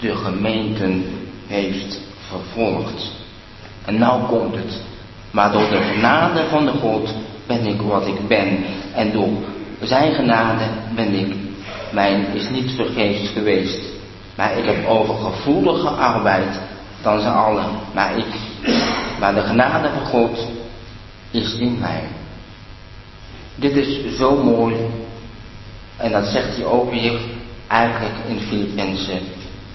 [0.00, 1.04] de gemeenten
[1.46, 3.12] heeft vervolgd.
[3.84, 4.82] En nou komt het.
[5.30, 7.14] Maar door de genade van de God
[7.46, 8.58] ben ik wat ik ben.
[8.94, 9.28] En door
[9.80, 11.34] zijn genade ben ik,
[11.92, 13.80] mijn is niet vergeefs geweest.
[14.36, 16.60] Maar ik heb overgevoelig gearbeid
[17.02, 17.70] dan ze allen.
[17.94, 18.34] Maar ik,
[19.20, 20.38] maar de genade van God
[21.30, 22.02] is in mij.
[23.54, 24.76] Dit is zo mooi.
[25.96, 27.20] En dat zegt hij ook weer
[27.66, 29.20] eigenlijk in Filippenzen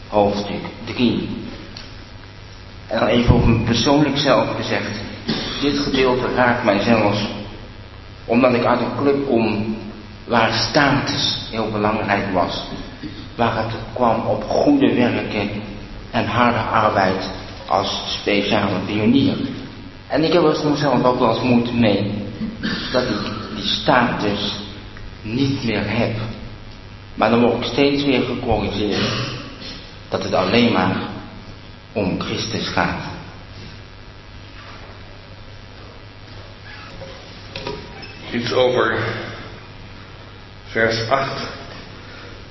[0.07, 1.29] hoofdstuk 3.
[2.87, 4.99] En dan even op mijn persoonlijk zelf gezegd.
[5.61, 7.27] Dit gedeelte raakt mij zelfs
[8.25, 9.77] omdat ik uit een club kom
[10.27, 12.63] waar status heel belangrijk was.
[13.35, 15.49] Waar het kwam op goede werken
[16.15, 17.29] en harde arbeid
[17.67, 19.37] als speciale pionier.
[20.07, 22.13] En ik heb er soms zelf ook wel eens moeite mee
[22.91, 23.19] dat ik
[23.55, 24.53] die status
[25.21, 26.15] niet meer heb.
[27.15, 29.09] Maar dan word ik steeds weer gecorrigeerd
[30.09, 30.95] dat het alleen maar
[31.91, 33.03] om Christus gaat.
[38.31, 38.97] Iets over
[40.65, 41.41] vers 8.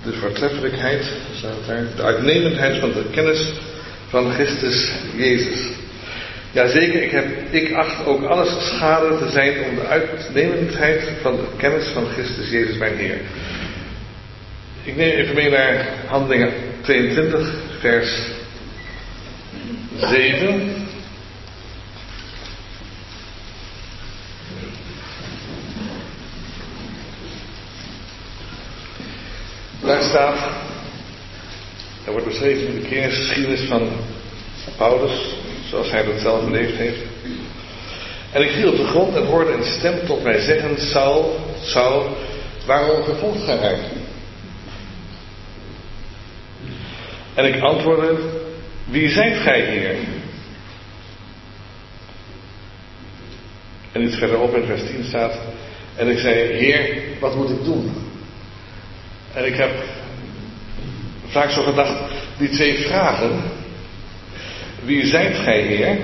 [0.05, 3.53] De voortreffelijkheid, staat daar, de uitnemendheid van de kennis
[4.09, 5.69] van Christus Jezus.
[6.53, 11.47] Jazeker, ik, heb, ik acht ook alles schade te zijn om de uitnemendheid van de
[11.57, 13.19] kennis van Christus Jezus mijn Heer.
[14.83, 18.21] Ik neem even mee naar Handelingen 22, vers
[19.97, 20.87] 7.
[30.05, 30.39] Staat,
[32.05, 33.89] er wordt beschreven de kerstgeschiedenis van
[34.77, 35.35] Paulus,
[35.69, 37.01] zoals hij dat zelf beleefd heeft.
[38.33, 42.17] En ik viel op de grond en hoorde een stem tot mij zeggen, Saul, Saul,
[42.67, 43.79] waarom vervolgt gij mij?
[47.35, 48.17] En ik antwoordde,
[48.85, 49.97] wie zijt gij hier?
[53.93, 55.39] En iets verderop in vers 10 staat,
[55.97, 58.04] en ik zei, Heer, wat moet ik doen?
[59.35, 59.71] En ik heb
[61.27, 61.95] vaak zo gedacht,
[62.39, 63.43] die twee vragen,
[64.85, 65.99] wie zijt gij Heer?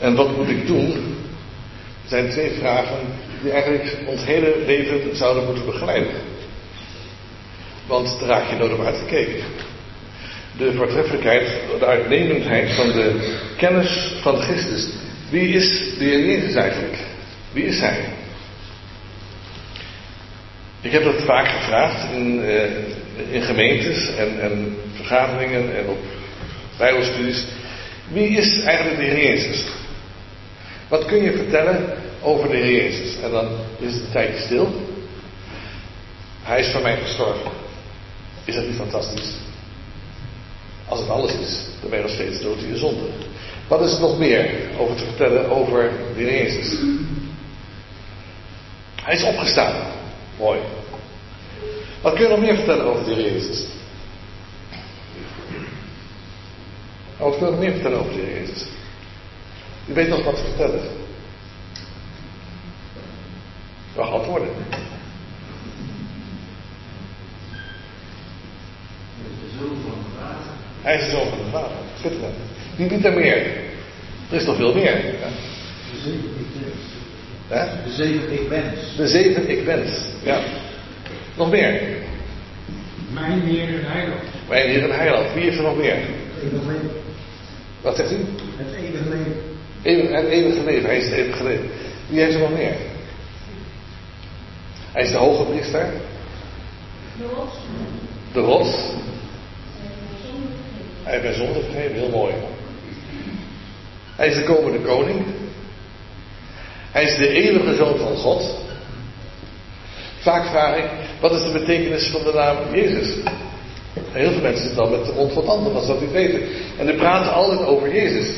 [0.00, 1.10] En wat moet ik doen?
[2.10, 2.98] zijn twee vragen
[3.42, 6.12] die eigenlijk ons hele leven zouden moeten begeleiden.
[7.86, 9.42] Want daar raak je nooit op uitgekeken.
[10.58, 14.88] De voortreffelijkheid, de uitnemendheid van de kennis van Christus.
[15.30, 16.98] Wie is de Heer Jezus eigenlijk?
[17.52, 17.98] Wie is Hij?
[20.80, 25.98] Ik heb dat vaak gevraagd in, eh, in gemeentes en, en vergaderingen en op
[26.78, 27.44] bijbelstudies.
[28.08, 29.64] Wie is eigenlijk de Heer Jezus?
[30.88, 33.22] Wat kun je vertellen over de Heer Jezus?
[33.22, 34.72] En dan is het een tijdje stil.
[36.42, 37.50] Hij is voor mij gestorven.
[38.44, 39.34] Is dat niet fantastisch?
[40.88, 43.06] Als het alles is, dan ben je nog steeds dood in je zonde.
[43.68, 46.78] Wat is er nog meer over te vertellen over de Heer Jezus?
[49.02, 49.98] Hij is opgestaan.
[50.40, 50.60] Mooi.
[52.00, 53.66] Wat kun je nog meer vertellen over de Heer Jezus?
[57.16, 58.66] Wat kun je nog meer vertellen over de Heer Jezus?
[59.86, 60.82] U weet nog wat te vertellen.
[63.94, 64.48] Wacht antwoorden.
[70.82, 71.76] Hij is de zoon van de vader.
[71.98, 72.34] Schitterend.
[72.76, 73.46] Wie biedt er meer?
[74.30, 74.96] Er is nog veel meer.
[74.96, 75.28] Hè?
[77.50, 78.96] De zeven ik wens.
[78.96, 80.06] De zeven ik wens.
[80.22, 80.40] Ja.
[81.36, 81.82] Nog meer?
[83.12, 84.20] Mijn Heer en Heiland.
[84.48, 85.32] Mijn Heer en Heiland.
[85.34, 85.96] Wie heeft er nog meer?
[86.42, 86.90] Eeuwig leven.
[87.80, 88.16] Wat zegt u?
[88.56, 89.34] Het eeuwige leven.
[89.82, 90.88] Eeuwig, het eeuwige leven.
[90.88, 91.70] Hij is het eeuwige leven.
[92.08, 92.74] Wie heeft er nog meer?
[94.92, 95.86] Hij is de hoge priester.
[98.32, 98.74] De rots.
[101.02, 101.94] Hij heeft mijn zonde vergeven.
[101.94, 102.34] Heel mooi.
[104.16, 105.24] Hij is de komende koning.
[106.90, 108.54] Hij is de eeuwige zoon van God.
[110.18, 113.14] Vaak vraag ik, wat is de betekenis van de naam Jezus?
[114.10, 116.40] Heel veel mensen zitten dan met de mond vol tanden, als dat niet weten.
[116.78, 118.28] En die praten altijd over Jezus.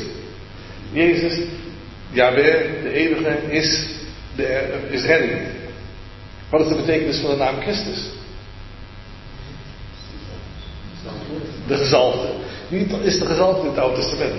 [0.93, 1.39] Jezus,
[2.11, 3.87] Yahweh, de eeuwige, is,
[4.37, 5.41] de, is redding.
[6.51, 8.11] Wat is de betekenis van de naam Christus?
[11.67, 12.29] De gezalfde.
[12.69, 14.35] Wie is de gezalfde in het Oude Testament?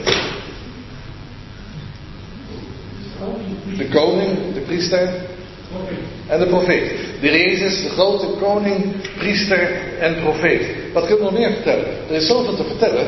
[3.78, 5.10] De koning, de priester
[6.28, 6.92] en de profeet.
[7.22, 8.84] De Jezus, de grote koning,
[9.18, 10.62] priester en profeet.
[10.94, 11.86] Wat kunnen we nog meer vertellen?
[12.10, 13.08] Er is zoveel te vertellen.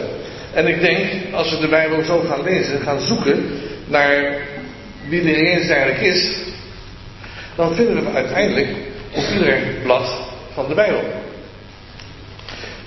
[0.54, 3.46] En ik denk, als we de Bijbel zo gaan lezen, gaan zoeken
[3.88, 4.38] naar
[5.10, 6.32] wie de Heer Jezus eigenlijk is,
[7.56, 8.70] dan vinden we uiteindelijk
[9.12, 10.22] op ieder blad
[10.54, 11.04] van de Bijbel.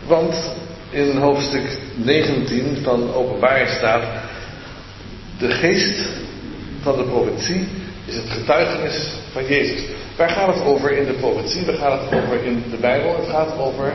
[0.06, 0.52] Want
[0.90, 4.02] in hoofdstuk 19 van Openbaring staat:
[5.38, 6.00] De geest
[6.94, 7.68] van de profetie
[8.06, 9.80] is het getuigenis van Jezus.
[10.16, 11.64] Waar gaat het over in de profetie?
[11.66, 13.16] Waar gaat het over in de Bijbel?
[13.16, 13.92] Het gaat over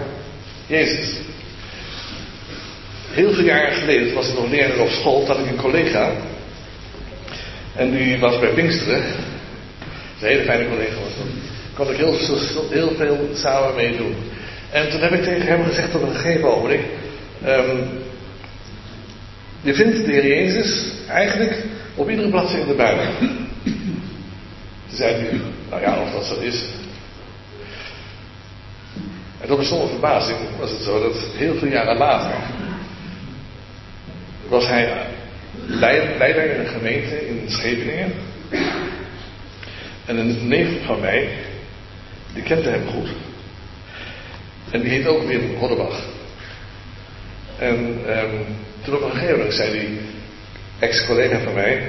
[0.68, 1.18] Jezus.
[3.10, 6.12] Heel veel jaren geleden, was ik nog leraar op school, had ik een collega.
[7.76, 9.04] En die was bij Pinksteren.
[10.22, 11.28] Een hele fijne collega was dat.
[11.74, 14.16] Kon ik heel, veel samen mee doen.
[14.72, 16.82] En toen heb ik tegen hem gezegd op een gegeven ogenblik.
[17.46, 17.88] Um,
[19.62, 21.64] je vindt de Heer Jezus eigenlijk
[21.96, 23.06] op iedere bladzijde in de Bijbel.
[24.88, 26.64] Toen zei hij, nou ja, of dat zo is.
[29.40, 32.36] En tot mijn stomme verbazing was het zo dat heel veel jaren later
[34.48, 35.06] was hij
[35.68, 38.14] leider in een gemeente in Scheveningen.
[40.06, 41.30] En een neef van mij,
[42.34, 43.10] die kende hem goed.
[44.72, 46.04] En die heet ook Wim Hoddebach.
[47.58, 47.78] En
[48.18, 48.46] um,
[48.84, 50.00] toen op een gegeven moment zei die
[50.84, 51.82] ex-collega van mij,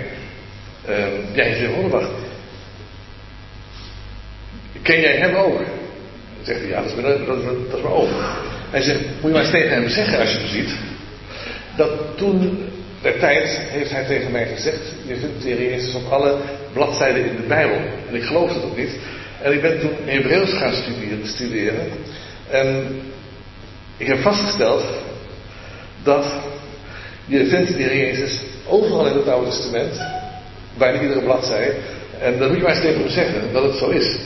[1.32, 2.08] jij heet Wim Hoddebach.
[4.82, 5.56] Ken jij hem ook?
[5.56, 8.08] Dan zegt ja, dat is mijn, dat, dat, is.
[8.70, 10.74] Hij zegt, moet je maar eens tegen hem zeggen als je hem ziet.
[11.76, 12.68] Dat toen,
[13.02, 16.36] der tijd, heeft hij tegen mij gezegd, je vindt de Heer Jezus op alle
[16.72, 17.76] bladzijden in de Bijbel.
[18.08, 18.96] En ik geloof het ook niet.
[19.42, 21.88] En ik ben toen Hebreeuws gaan studeren, studeren.
[22.50, 23.00] En
[23.96, 24.84] ik heb vastgesteld
[26.02, 26.26] dat
[27.26, 30.00] je vindt de Heer Jezus overal in het Oude Testament,
[30.78, 31.74] bijna iedere bladzijde.
[32.20, 34.18] En dan moet je maar eens tegen zeggen dat het zo is.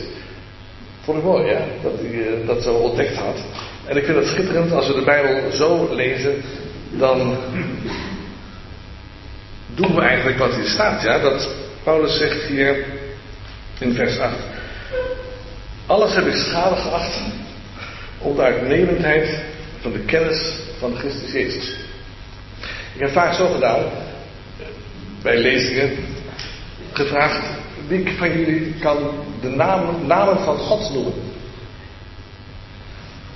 [1.00, 3.36] Vond ik mooi, ja, dat hij uh, dat zo ontdekt had.
[3.84, 6.42] En ik vind het schitterend als we de Bijbel zo lezen,
[6.90, 7.36] dan
[9.74, 11.18] doen we eigenlijk wat hier staat, ja.
[11.18, 11.48] Dat
[11.82, 12.84] Paulus zegt hier
[13.78, 14.34] in vers 8.
[15.86, 17.20] Alles heb ik schade geacht
[18.18, 19.40] om de uitnemendheid
[19.80, 21.76] van de kennis van Christus Jezus.
[22.94, 23.82] Ik heb vaak zo gedaan,
[25.22, 25.90] bij lezingen,
[26.92, 27.40] gevraagd
[27.88, 28.96] wie van jullie kan
[29.40, 31.12] de namen, namen van God noemen.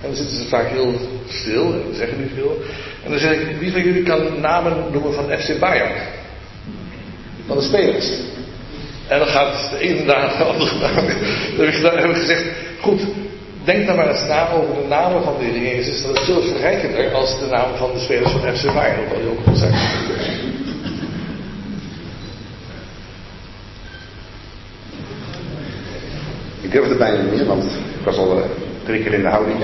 [0.01, 0.95] En dan zitten ze vaak heel
[1.29, 2.63] stil en zeggen niet veel.
[3.05, 5.93] En dan zeg ik, wie van jullie kan namen noemen van FC Bayern?
[7.47, 8.09] Van de spelers.
[9.09, 11.07] En dan gaat de ene naar de andere naam.
[11.57, 12.45] Dan heb ik, gezegd,
[12.81, 13.01] goed,
[13.65, 16.03] denk dan maar eens na over de namen van de Jezus.
[16.03, 19.31] Dat is veel verrijkender als de naam van de spelers van FC Bayern, hoewel die
[19.31, 19.73] ook goed zijn.
[26.73, 28.49] Ik durf het bijna niet meer, want ik was al eh,
[28.85, 29.59] drie keer in de houding.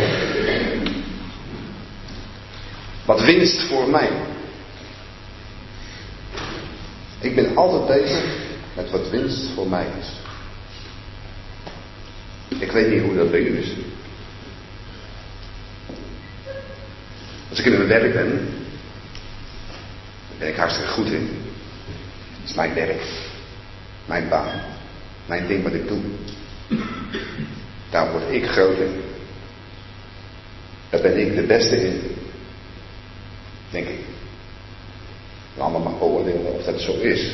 [3.05, 4.11] Wat winst voor mij.
[7.21, 8.25] Ik ben altijd bezig
[8.75, 10.07] met wat winst voor mij is.
[12.59, 13.73] Ik weet niet hoe dat bij is.
[17.51, 18.31] Als ik in mijn werk ben,
[20.29, 21.31] daar ben ik hartstikke goed in.
[22.41, 23.03] Het is mijn werk,
[24.07, 24.61] mijn baan,
[25.27, 26.01] mijn ding wat ik doe.
[27.91, 29.01] Daar word ik groot in.
[30.91, 32.01] Daar ben ik de beste in.
[33.71, 34.01] Denk ik.
[35.55, 37.31] En allemaal maar beoordelen of dat zo is.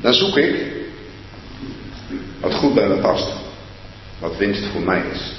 [0.00, 0.72] Dan zoek ik
[2.40, 3.32] wat goed bij me past.
[4.18, 5.32] Wat winst voor mij is.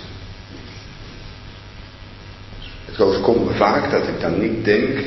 [2.86, 5.00] Het overkomt me vaak dat ik dan niet denk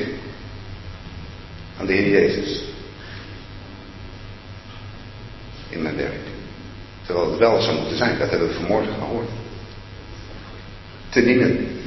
[1.79, 2.63] aan de Heer Jezus.
[5.69, 6.28] In mijn werk.
[7.09, 9.29] Terwijl het wel zou moeten zijn, dat hebben we vanmorgen gehoord.
[11.09, 11.81] Te dienen.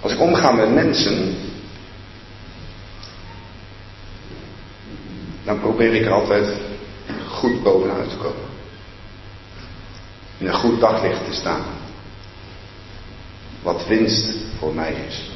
[0.00, 1.36] Als ik omga met mensen,
[5.44, 6.60] dan probeer ik er altijd
[7.28, 8.48] goed bovenuit te komen.
[10.38, 11.64] In een goed daglicht te staan.
[13.62, 15.30] Wat winst voor mij is.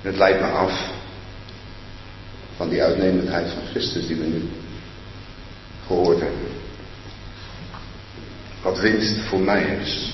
[0.00, 0.98] Het leidt me af
[2.60, 4.42] van die uitnemendheid van Christus die we nu
[5.86, 6.48] gehoord hebben.
[8.62, 10.12] Wat winst voor mij is.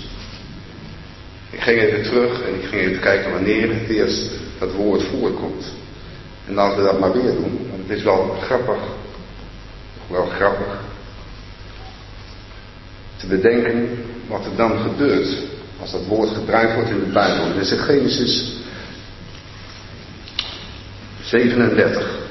[1.51, 5.73] Ik ging even terug en ik ging even kijken wanneer het eerst dat woord voorkomt.
[6.47, 8.83] En laten we dat maar weer doen, want het is wel grappig,
[10.09, 10.81] wel grappig,
[13.17, 15.37] te bedenken wat er dan gebeurt
[15.81, 17.61] als dat woord gebruikt wordt in de Bijbel.
[17.61, 18.53] Is in Genesis
[21.23, 22.25] 37.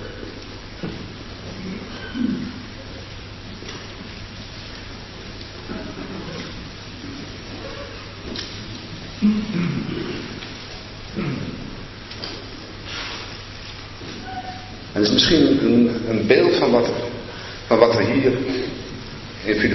[14.96, 16.90] En het is misschien een, een beeld van wat,
[17.68, 18.32] van wat er hier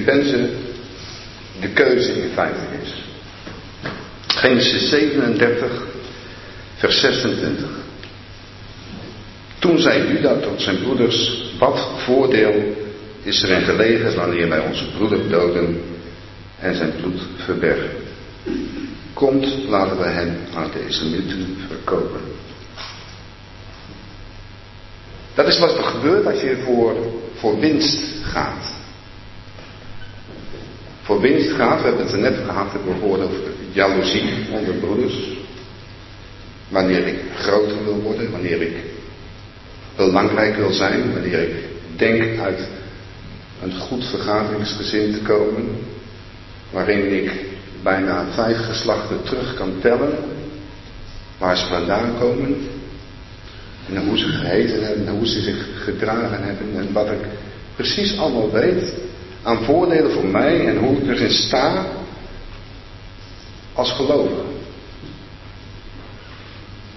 [0.01, 0.51] in Filippenzen
[1.61, 3.03] de keuze in feite is.
[4.26, 5.86] Genesis 37,
[6.76, 7.68] vers 26.
[9.59, 12.76] Toen zei Juda tot zijn broeders, wat voordeel
[13.22, 15.82] is er in gelegen wanneer wij onze broeder doden
[16.59, 17.90] en zijn bloed verbergen.
[19.12, 22.20] Komt, laten we hen aan de islamieten verkopen.
[25.34, 26.96] Dat is wat er gebeurt als je voor,
[27.34, 28.69] voor winst gaat.
[31.11, 33.36] Voor winst gaat, we hebben het er net gehad, hebben gehoord over
[33.72, 35.28] jaloezie onder broeders.
[36.68, 38.76] Wanneer ik groter wil worden, wanneer ik
[39.96, 41.54] belangrijk wil zijn, wanneer ik
[41.96, 42.68] denk uit
[43.62, 45.68] een goed vergaderingsgezin te komen,
[46.70, 47.32] waarin ik
[47.82, 50.12] bijna vijf geslachten terug kan tellen,
[51.38, 52.56] waar ze vandaan komen,
[53.88, 57.26] en hoe ze geheten hebben, en hoe ze zich gedragen hebben, en wat ik
[57.76, 59.08] precies allemaal weet
[59.43, 61.86] aan voordelen voor mij en hoe ik erin sta
[63.72, 64.43] als gelovige.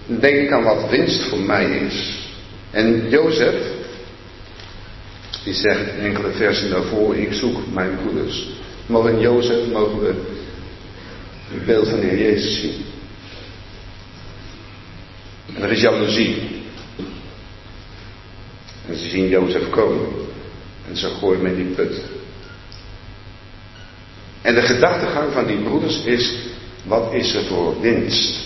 [0.05, 2.21] Dan denk ik aan wat winst voor mij is.
[2.71, 3.55] En Jozef,
[5.43, 8.47] die zegt enkele versen daarvoor, ik zoek mijn broeders.
[8.85, 10.13] Maar in Jozef mogen we
[11.51, 12.85] het beeld van de Heer Jezus zien.
[15.55, 16.61] En er is jaloezie.
[18.87, 20.07] En ze zien Jozef komen.
[20.89, 22.01] En ze gooien met die put.
[24.43, 26.35] En de gedachtegang van die broeders is,
[26.83, 28.39] wat is er voor winst?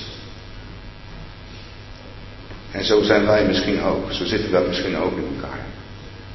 [2.72, 4.12] En zo zijn wij misschien ook.
[4.12, 5.66] Zo zitten wij misschien ook in elkaar.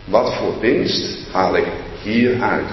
[0.04, 1.66] Wat voor winst haal ik
[2.02, 2.70] hieruit?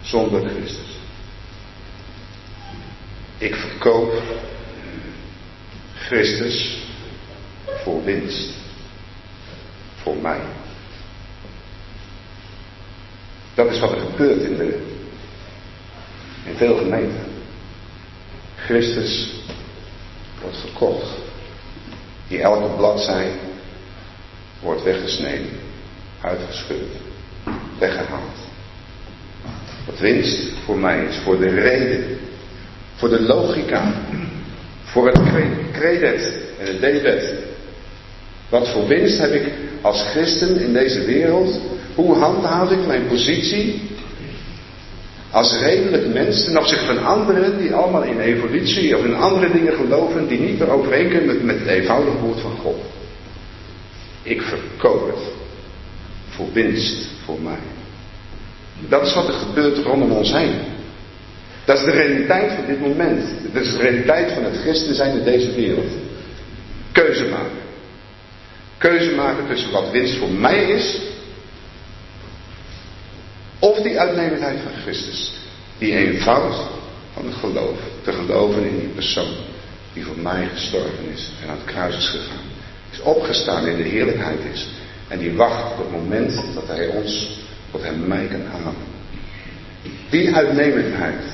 [0.00, 0.98] Zonder Christus.
[3.38, 4.22] Ik verkoop
[5.94, 6.78] Christus
[7.84, 8.50] voor winst.
[10.02, 10.40] Voor mij.
[13.60, 14.78] Dat is wat er gebeurt in, de,
[16.46, 17.24] in veel gemeenten.
[18.56, 19.34] Christus
[20.40, 21.06] wordt verkocht.
[22.28, 23.32] Die elke bladzij
[24.60, 25.50] wordt weggesneden,
[26.20, 26.92] uitgescheurd,
[27.78, 28.36] weggehaald.
[29.86, 32.18] Wat winst voor mij is, voor de reden,
[32.94, 33.92] voor de logica,
[34.84, 37.34] voor het cre- credet en het debet.
[38.48, 41.60] Wat voor winst heb ik als christen in deze wereld?
[41.94, 43.82] Hoe handhaaf ik mijn positie
[45.30, 49.72] als redelijk mens ten opzichte van anderen die allemaal in evolutie of in andere dingen
[49.72, 52.76] geloven die niet overeenkomen met het eenvoudige woord van God?
[54.22, 55.32] Ik verkoop het
[56.28, 57.58] voor winst voor mij.
[58.88, 60.54] Dat is wat er gebeurt rondom ons heen.
[61.64, 63.24] Dat is de realiteit van dit moment.
[63.52, 65.92] Dat is de realiteit van het christen zijn in deze wereld.
[66.92, 67.58] Keuze maken.
[68.78, 71.00] Keuze maken tussen wat winst voor mij is.
[73.60, 75.32] Of die uitnemendheid van Christus.
[75.78, 76.54] Die eenvoud
[77.12, 77.78] van het geloof.
[78.02, 79.32] Te geloven in die persoon
[79.92, 82.44] die voor mij gestorven is en aan het kruis is gegaan.
[82.90, 84.68] Is opgestaan in de heerlijkheid is.
[85.08, 87.40] En die wacht op het moment dat hij ons,
[87.70, 88.74] dat hij mij kan halen.
[90.10, 91.24] Die uitnemendheid.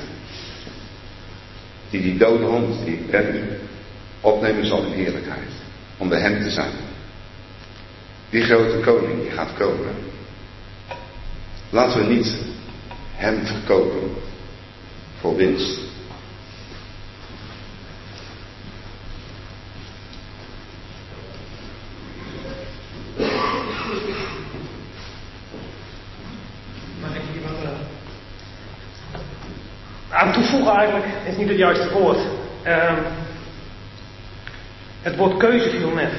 [1.90, 3.58] Die die dode hond, die ik ben,
[4.20, 5.50] opnemen zal in heerlijkheid.
[5.96, 6.72] Om bij hem te zijn.
[8.30, 9.94] Die grote koning die gaat komen.
[11.76, 12.38] Laten we niet
[13.14, 14.10] hem verkopen
[15.20, 15.78] voor winst.
[23.18, 23.28] Eh,
[30.10, 32.18] aan toevoegen eigenlijk is niet het juiste woord.
[32.62, 33.02] Ehm,
[35.02, 36.12] het woord keuze viel net.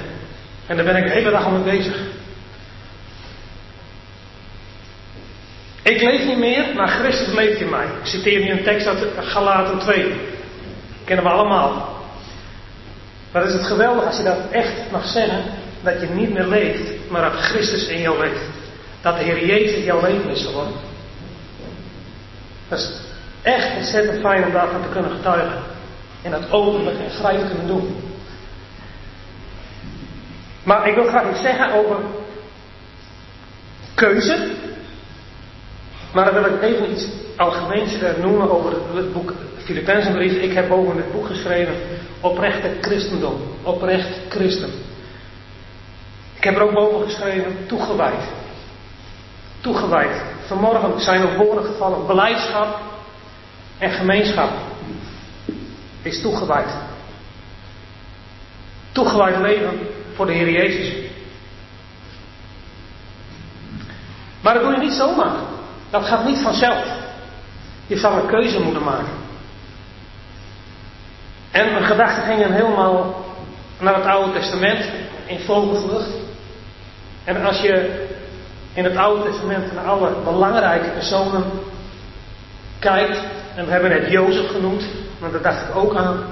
[0.68, 2.07] En daar ben ik de hele dag al mee bezig.
[5.88, 7.86] Ik leef niet meer, maar Christus leeft in mij.
[7.86, 10.16] Ik citeer nu een tekst uit Galaten 2.
[11.04, 11.96] Kennen we allemaal.
[13.32, 15.44] Maar is het geweldig als je dat echt mag zeggen,
[15.84, 18.42] dat je niet meer leeft, maar dat Christus in jou leeft.
[19.02, 20.74] Dat de Heer Jezus jouw leven is geworden.
[22.68, 22.92] Dat is
[23.42, 25.62] echt ontzettend fijn om daarvan te kunnen getuigen.
[26.22, 27.96] En dat openlijk en vrij te kunnen doen.
[30.64, 31.96] Maar ik wil graag iets zeggen over
[33.94, 34.66] keuze.
[36.14, 40.34] Maar dan wil ik even iets algemeens eh, noemen over het boek Filippenzenbrief.
[40.34, 41.76] Ik heb over het boek geschreven
[42.22, 43.42] Oprechte Christendom.
[43.64, 44.70] Oprecht Christen.
[46.36, 48.24] Ik heb er ook boven geschreven toegewijd.
[49.62, 50.24] Toegewijd.
[50.46, 52.08] Vanmorgen zijn er woorden gevallen.
[52.08, 52.80] Beleidschap
[53.78, 54.50] en gemeenschap
[56.02, 56.70] is toegewijd.
[58.92, 59.80] Toegewijd leven
[60.16, 61.12] voor de Heer Jezus.
[64.42, 65.36] Maar dat doe je niet zomaar.
[65.90, 66.86] Dat gaat niet vanzelf.
[67.88, 69.14] Je zal een keuze moeten maken.
[71.52, 73.26] En mijn gedachten gingen helemaal
[73.80, 74.90] naar het Oude Testament
[75.26, 76.10] in vogelvlucht.
[77.24, 78.06] En als je
[78.74, 81.44] in het Oude Testament naar alle belangrijke personen
[82.80, 83.22] kijkt,
[83.56, 84.84] en we hebben net Jozef genoemd,
[85.20, 86.26] maar daar dacht ik ook aan.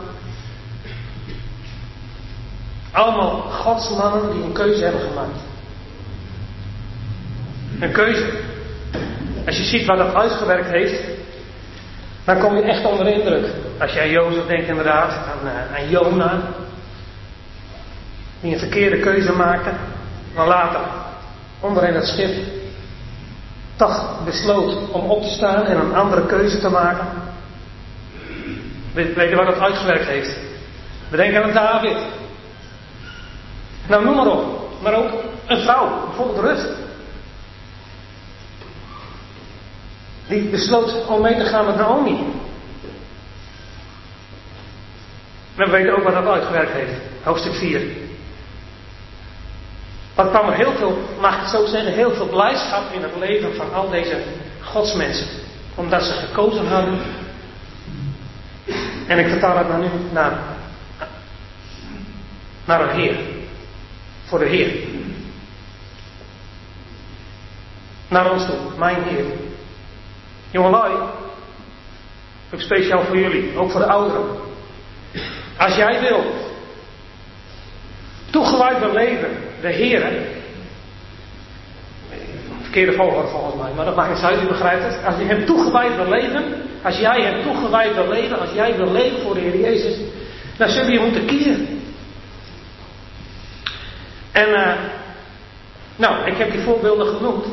[2.92, 5.40] Allemaal godsmannen die een keuze hebben gemaakt.
[7.80, 8.54] Een keuze.
[9.46, 11.04] Als je ziet wat dat uitgewerkt heeft,
[12.24, 13.46] dan kom je echt onder de indruk.
[13.80, 16.42] Als je aan Jozef denkt inderdaad, aan, uh, aan Jona,
[18.42, 19.70] die een verkeerde keuze maakte,
[20.36, 20.80] maar later
[21.60, 22.36] onderin het schip
[23.76, 27.08] toch besloot om op te staan en een andere keuze te maken.
[28.94, 30.38] Weet, je wat dat uitgewerkt heeft?
[31.10, 31.98] We denken aan David.
[33.88, 34.70] Nou, noem maar op.
[34.82, 35.12] Maar ook
[35.46, 36.85] een vrouw, bijvoorbeeld Rut.
[40.28, 42.26] Die besloot om mee te gaan met Naomi.
[45.56, 46.92] We weten ook wat dat uitgewerkt heeft.
[47.24, 47.82] Hoofdstuk 4.
[50.16, 53.16] Wat kwam er heel veel, mag ik het zo zeggen, heel veel blijdschap in het
[53.20, 54.24] leven van al deze
[54.62, 55.28] godsmensen.
[55.76, 57.00] Omdat ze gekozen hadden.
[59.08, 60.40] En ik vertaal het nou nu naar,
[62.66, 63.16] naar een Heer.
[64.26, 64.88] Voor de Heer.
[68.08, 69.26] Naar ons toe, mijn Heer.
[70.56, 70.94] Jongelui,
[72.54, 74.26] ook speciaal voor jullie, ook voor de ouderen.
[75.58, 76.24] Als jij wil
[78.30, 79.30] toegewijd leven,
[79.62, 80.12] de Heer,
[82.62, 85.06] verkeerde volgorde volgens mij, maar dat maakt niet uit, u begrijpt het.
[85.06, 86.44] Als je hem toegewijd wil leven,
[86.84, 89.98] als jij hem toegewijd wil leven, als jij wil leven voor de Heer Jezus,
[90.58, 91.82] dan zul je moeten kiezen.
[94.32, 94.74] En, uh,
[95.96, 97.46] nou, ik heb die voorbeelden genoemd.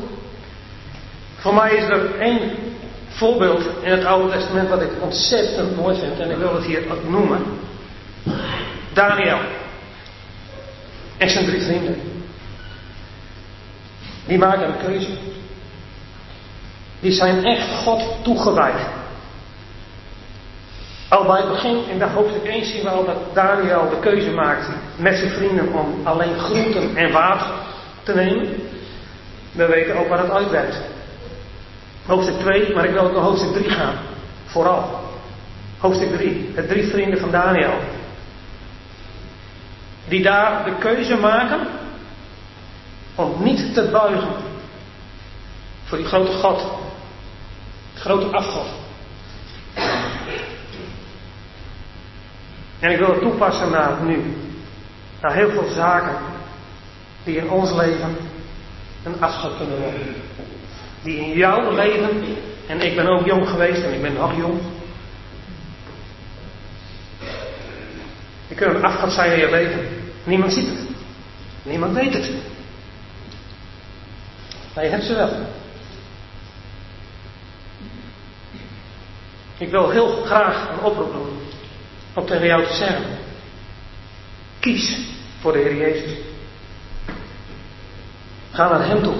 [1.36, 2.70] Voor mij is er één
[3.12, 6.82] voorbeeld in het Oude Testament wat ik ontzettend mooi vind en ik wil het hier
[6.90, 7.42] ook noemen.
[8.92, 9.38] Daniel
[11.16, 12.00] en zijn drie vrienden.
[14.26, 15.10] Die maken een keuze.
[17.00, 18.80] Die zijn echt God toegewijd.
[21.08, 24.30] Al bij het begin, in dat hoofdstuk 1, zien we al dat Daniel de keuze
[24.30, 27.46] maakt met zijn vrienden om alleen groenten en water
[28.02, 28.48] te nemen.
[29.52, 30.76] We weten ook waar het uitwerkt.
[32.07, 33.94] Hoofdstuk 2, maar ik wil ook naar hoofdstuk 3 gaan.
[34.46, 35.00] Vooral.
[35.78, 37.74] Hoofdstuk 3, de drie vrienden van Daniel.
[40.09, 41.61] Die daar de keuze maken
[43.14, 44.32] om niet te buigen
[45.84, 46.64] voor die grote God.
[47.94, 48.66] Grote afgod.
[52.78, 54.36] En ik wil het toepassen naar nu.
[55.20, 56.16] Naar heel veel zaken
[57.24, 58.16] die in ons leven
[59.05, 60.14] een afgod kunnen worden.
[61.03, 62.36] Die in jouw leven,
[62.66, 64.61] en ik ben ook jong geweest en ik ben nog jong.
[68.48, 69.88] Die kunnen een afgod zijn in je leven.
[70.24, 70.88] Niemand ziet het.
[71.62, 72.30] Niemand weet het.
[74.74, 75.46] Maar je hebt ze wel.
[79.59, 81.38] Ik wil heel graag een oproep doen
[82.14, 83.05] om tegen jou te zeggen.
[84.61, 84.98] Kies
[85.40, 86.18] voor de Heer Jezus.
[88.50, 89.14] Ga naar Hem toe.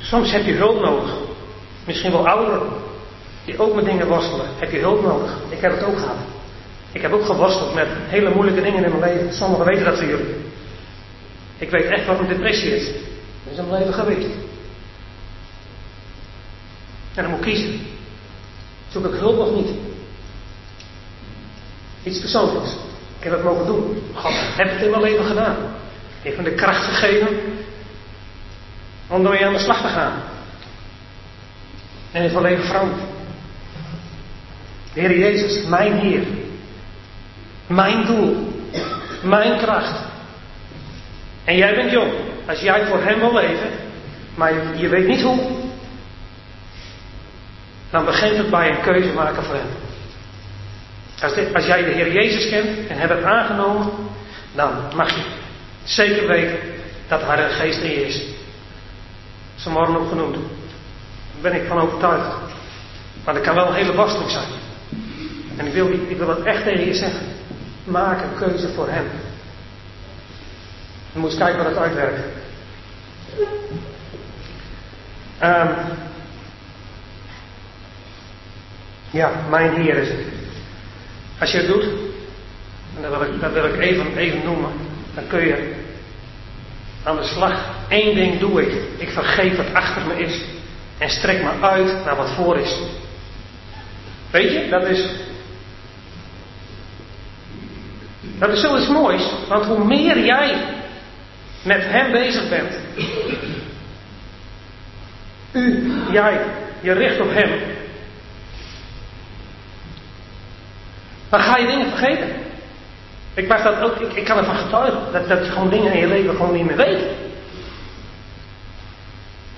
[0.00, 1.10] Soms heb je hulp nodig.
[1.84, 2.68] Misschien wel ouderen
[3.44, 4.46] die ook met dingen worstelen.
[4.58, 5.36] Heb je hulp nodig.
[5.48, 6.16] Ik heb het ook gehad.
[6.92, 9.34] Ik heb ook geworsteld met hele moeilijke dingen in mijn leven.
[9.34, 10.36] Sommigen weten dat jullie.
[11.58, 12.84] Ik weet echt wat een depressie is.
[13.44, 14.28] Dat is in mijn leven geweest.
[17.14, 17.80] En dan moet ik kiezen.
[18.88, 19.70] Zoek ik hulp of niet?
[22.02, 22.70] Iets persoonlijks.
[23.18, 24.02] Ik heb het mogen doen.
[24.14, 25.56] God heeft het in mijn leven gedaan.
[26.22, 27.28] Heeft me de kracht gegeven
[29.08, 30.12] om ermee aan de slag te gaan.
[32.12, 33.00] En mijn leven veranderd.
[34.92, 36.22] Heer Jezus, mijn Heer.
[37.66, 38.52] Mijn doel.
[39.22, 40.00] Mijn kracht.
[41.44, 42.12] En jij bent jong.
[42.46, 43.70] Als jij voor Hem wil leven,
[44.34, 45.40] maar je, je weet niet hoe,
[47.90, 49.68] dan begint het bij een keuze maken voor Hem.
[51.22, 53.90] Als, als jij de Heer Jezus kent en hebt aangenomen,
[54.54, 55.22] dan mag je
[55.84, 56.58] zeker weten
[57.08, 58.22] dat Hij een geest in je is.
[59.58, 60.34] Vanmorgen ook genoemd.
[60.34, 62.36] Daar ben ik van overtuigd.
[63.24, 64.48] Maar dat kan wel een hele zijn.
[65.56, 67.26] En ik wil, ik wil het echt tegen je zeggen.
[67.84, 69.06] Maak een keuze voor Hem.
[71.12, 72.20] Je moet eens kijken wat het uitwerkt.
[75.42, 75.74] Um,
[79.10, 80.18] ja, mijn Heer is het.
[81.40, 81.84] Als je het doet,
[82.96, 84.70] en dat wil ik, dat even, even noemen,
[85.14, 85.74] dan kun je
[87.02, 87.77] aan de slag.
[87.88, 88.82] Eén ding doe ik.
[88.96, 90.42] Ik vergeet wat achter me is
[90.98, 92.76] en strek me uit naar wat voor is.
[94.30, 95.10] Weet je, dat is.
[98.38, 100.56] Dat is zoiets moois, want hoe meer jij
[101.62, 102.72] met Hem bezig bent,
[105.52, 106.40] u, jij,
[106.80, 107.50] je richt op Hem,
[111.28, 112.28] dan ga je dingen vergeten.
[113.34, 116.00] Ik, mag dat ook, ik, ik kan ervan getuigen dat, dat je gewoon dingen in
[116.00, 117.02] je leven gewoon niet meer weet.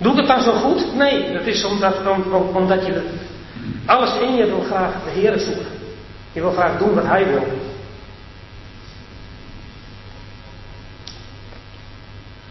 [0.01, 0.95] Doe het dan zo goed?
[0.95, 3.19] Nee, dat is omdat, om, om, omdat je
[3.87, 5.67] alles in je wil graag de Heer zoeken.
[6.33, 7.47] Je wil graag doen wat Hij wil.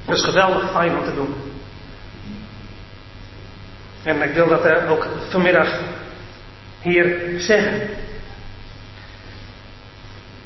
[0.06, 1.36] Dat is geweldig fijn om te doen.
[4.04, 5.80] En ik wil dat ook vanmiddag
[6.82, 7.82] hier zeggen.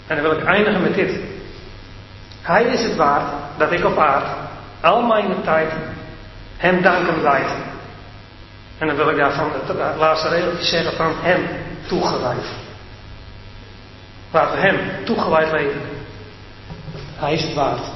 [0.08, 1.20] En dan wil ik eindigen met dit.
[2.42, 4.28] Hij is het waard dat ik op aard
[4.82, 5.72] al mijn tijd
[6.64, 7.52] hem danken wijd.
[8.78, 11.48] En dan wil ik daarvan het laatste regeltje zeggen van hem
[11.88, 12.46] toegewijd.
[14.32, 15.82] Laten we hem toegewijd leven.
[17.16, 17.93] Hij is het waard.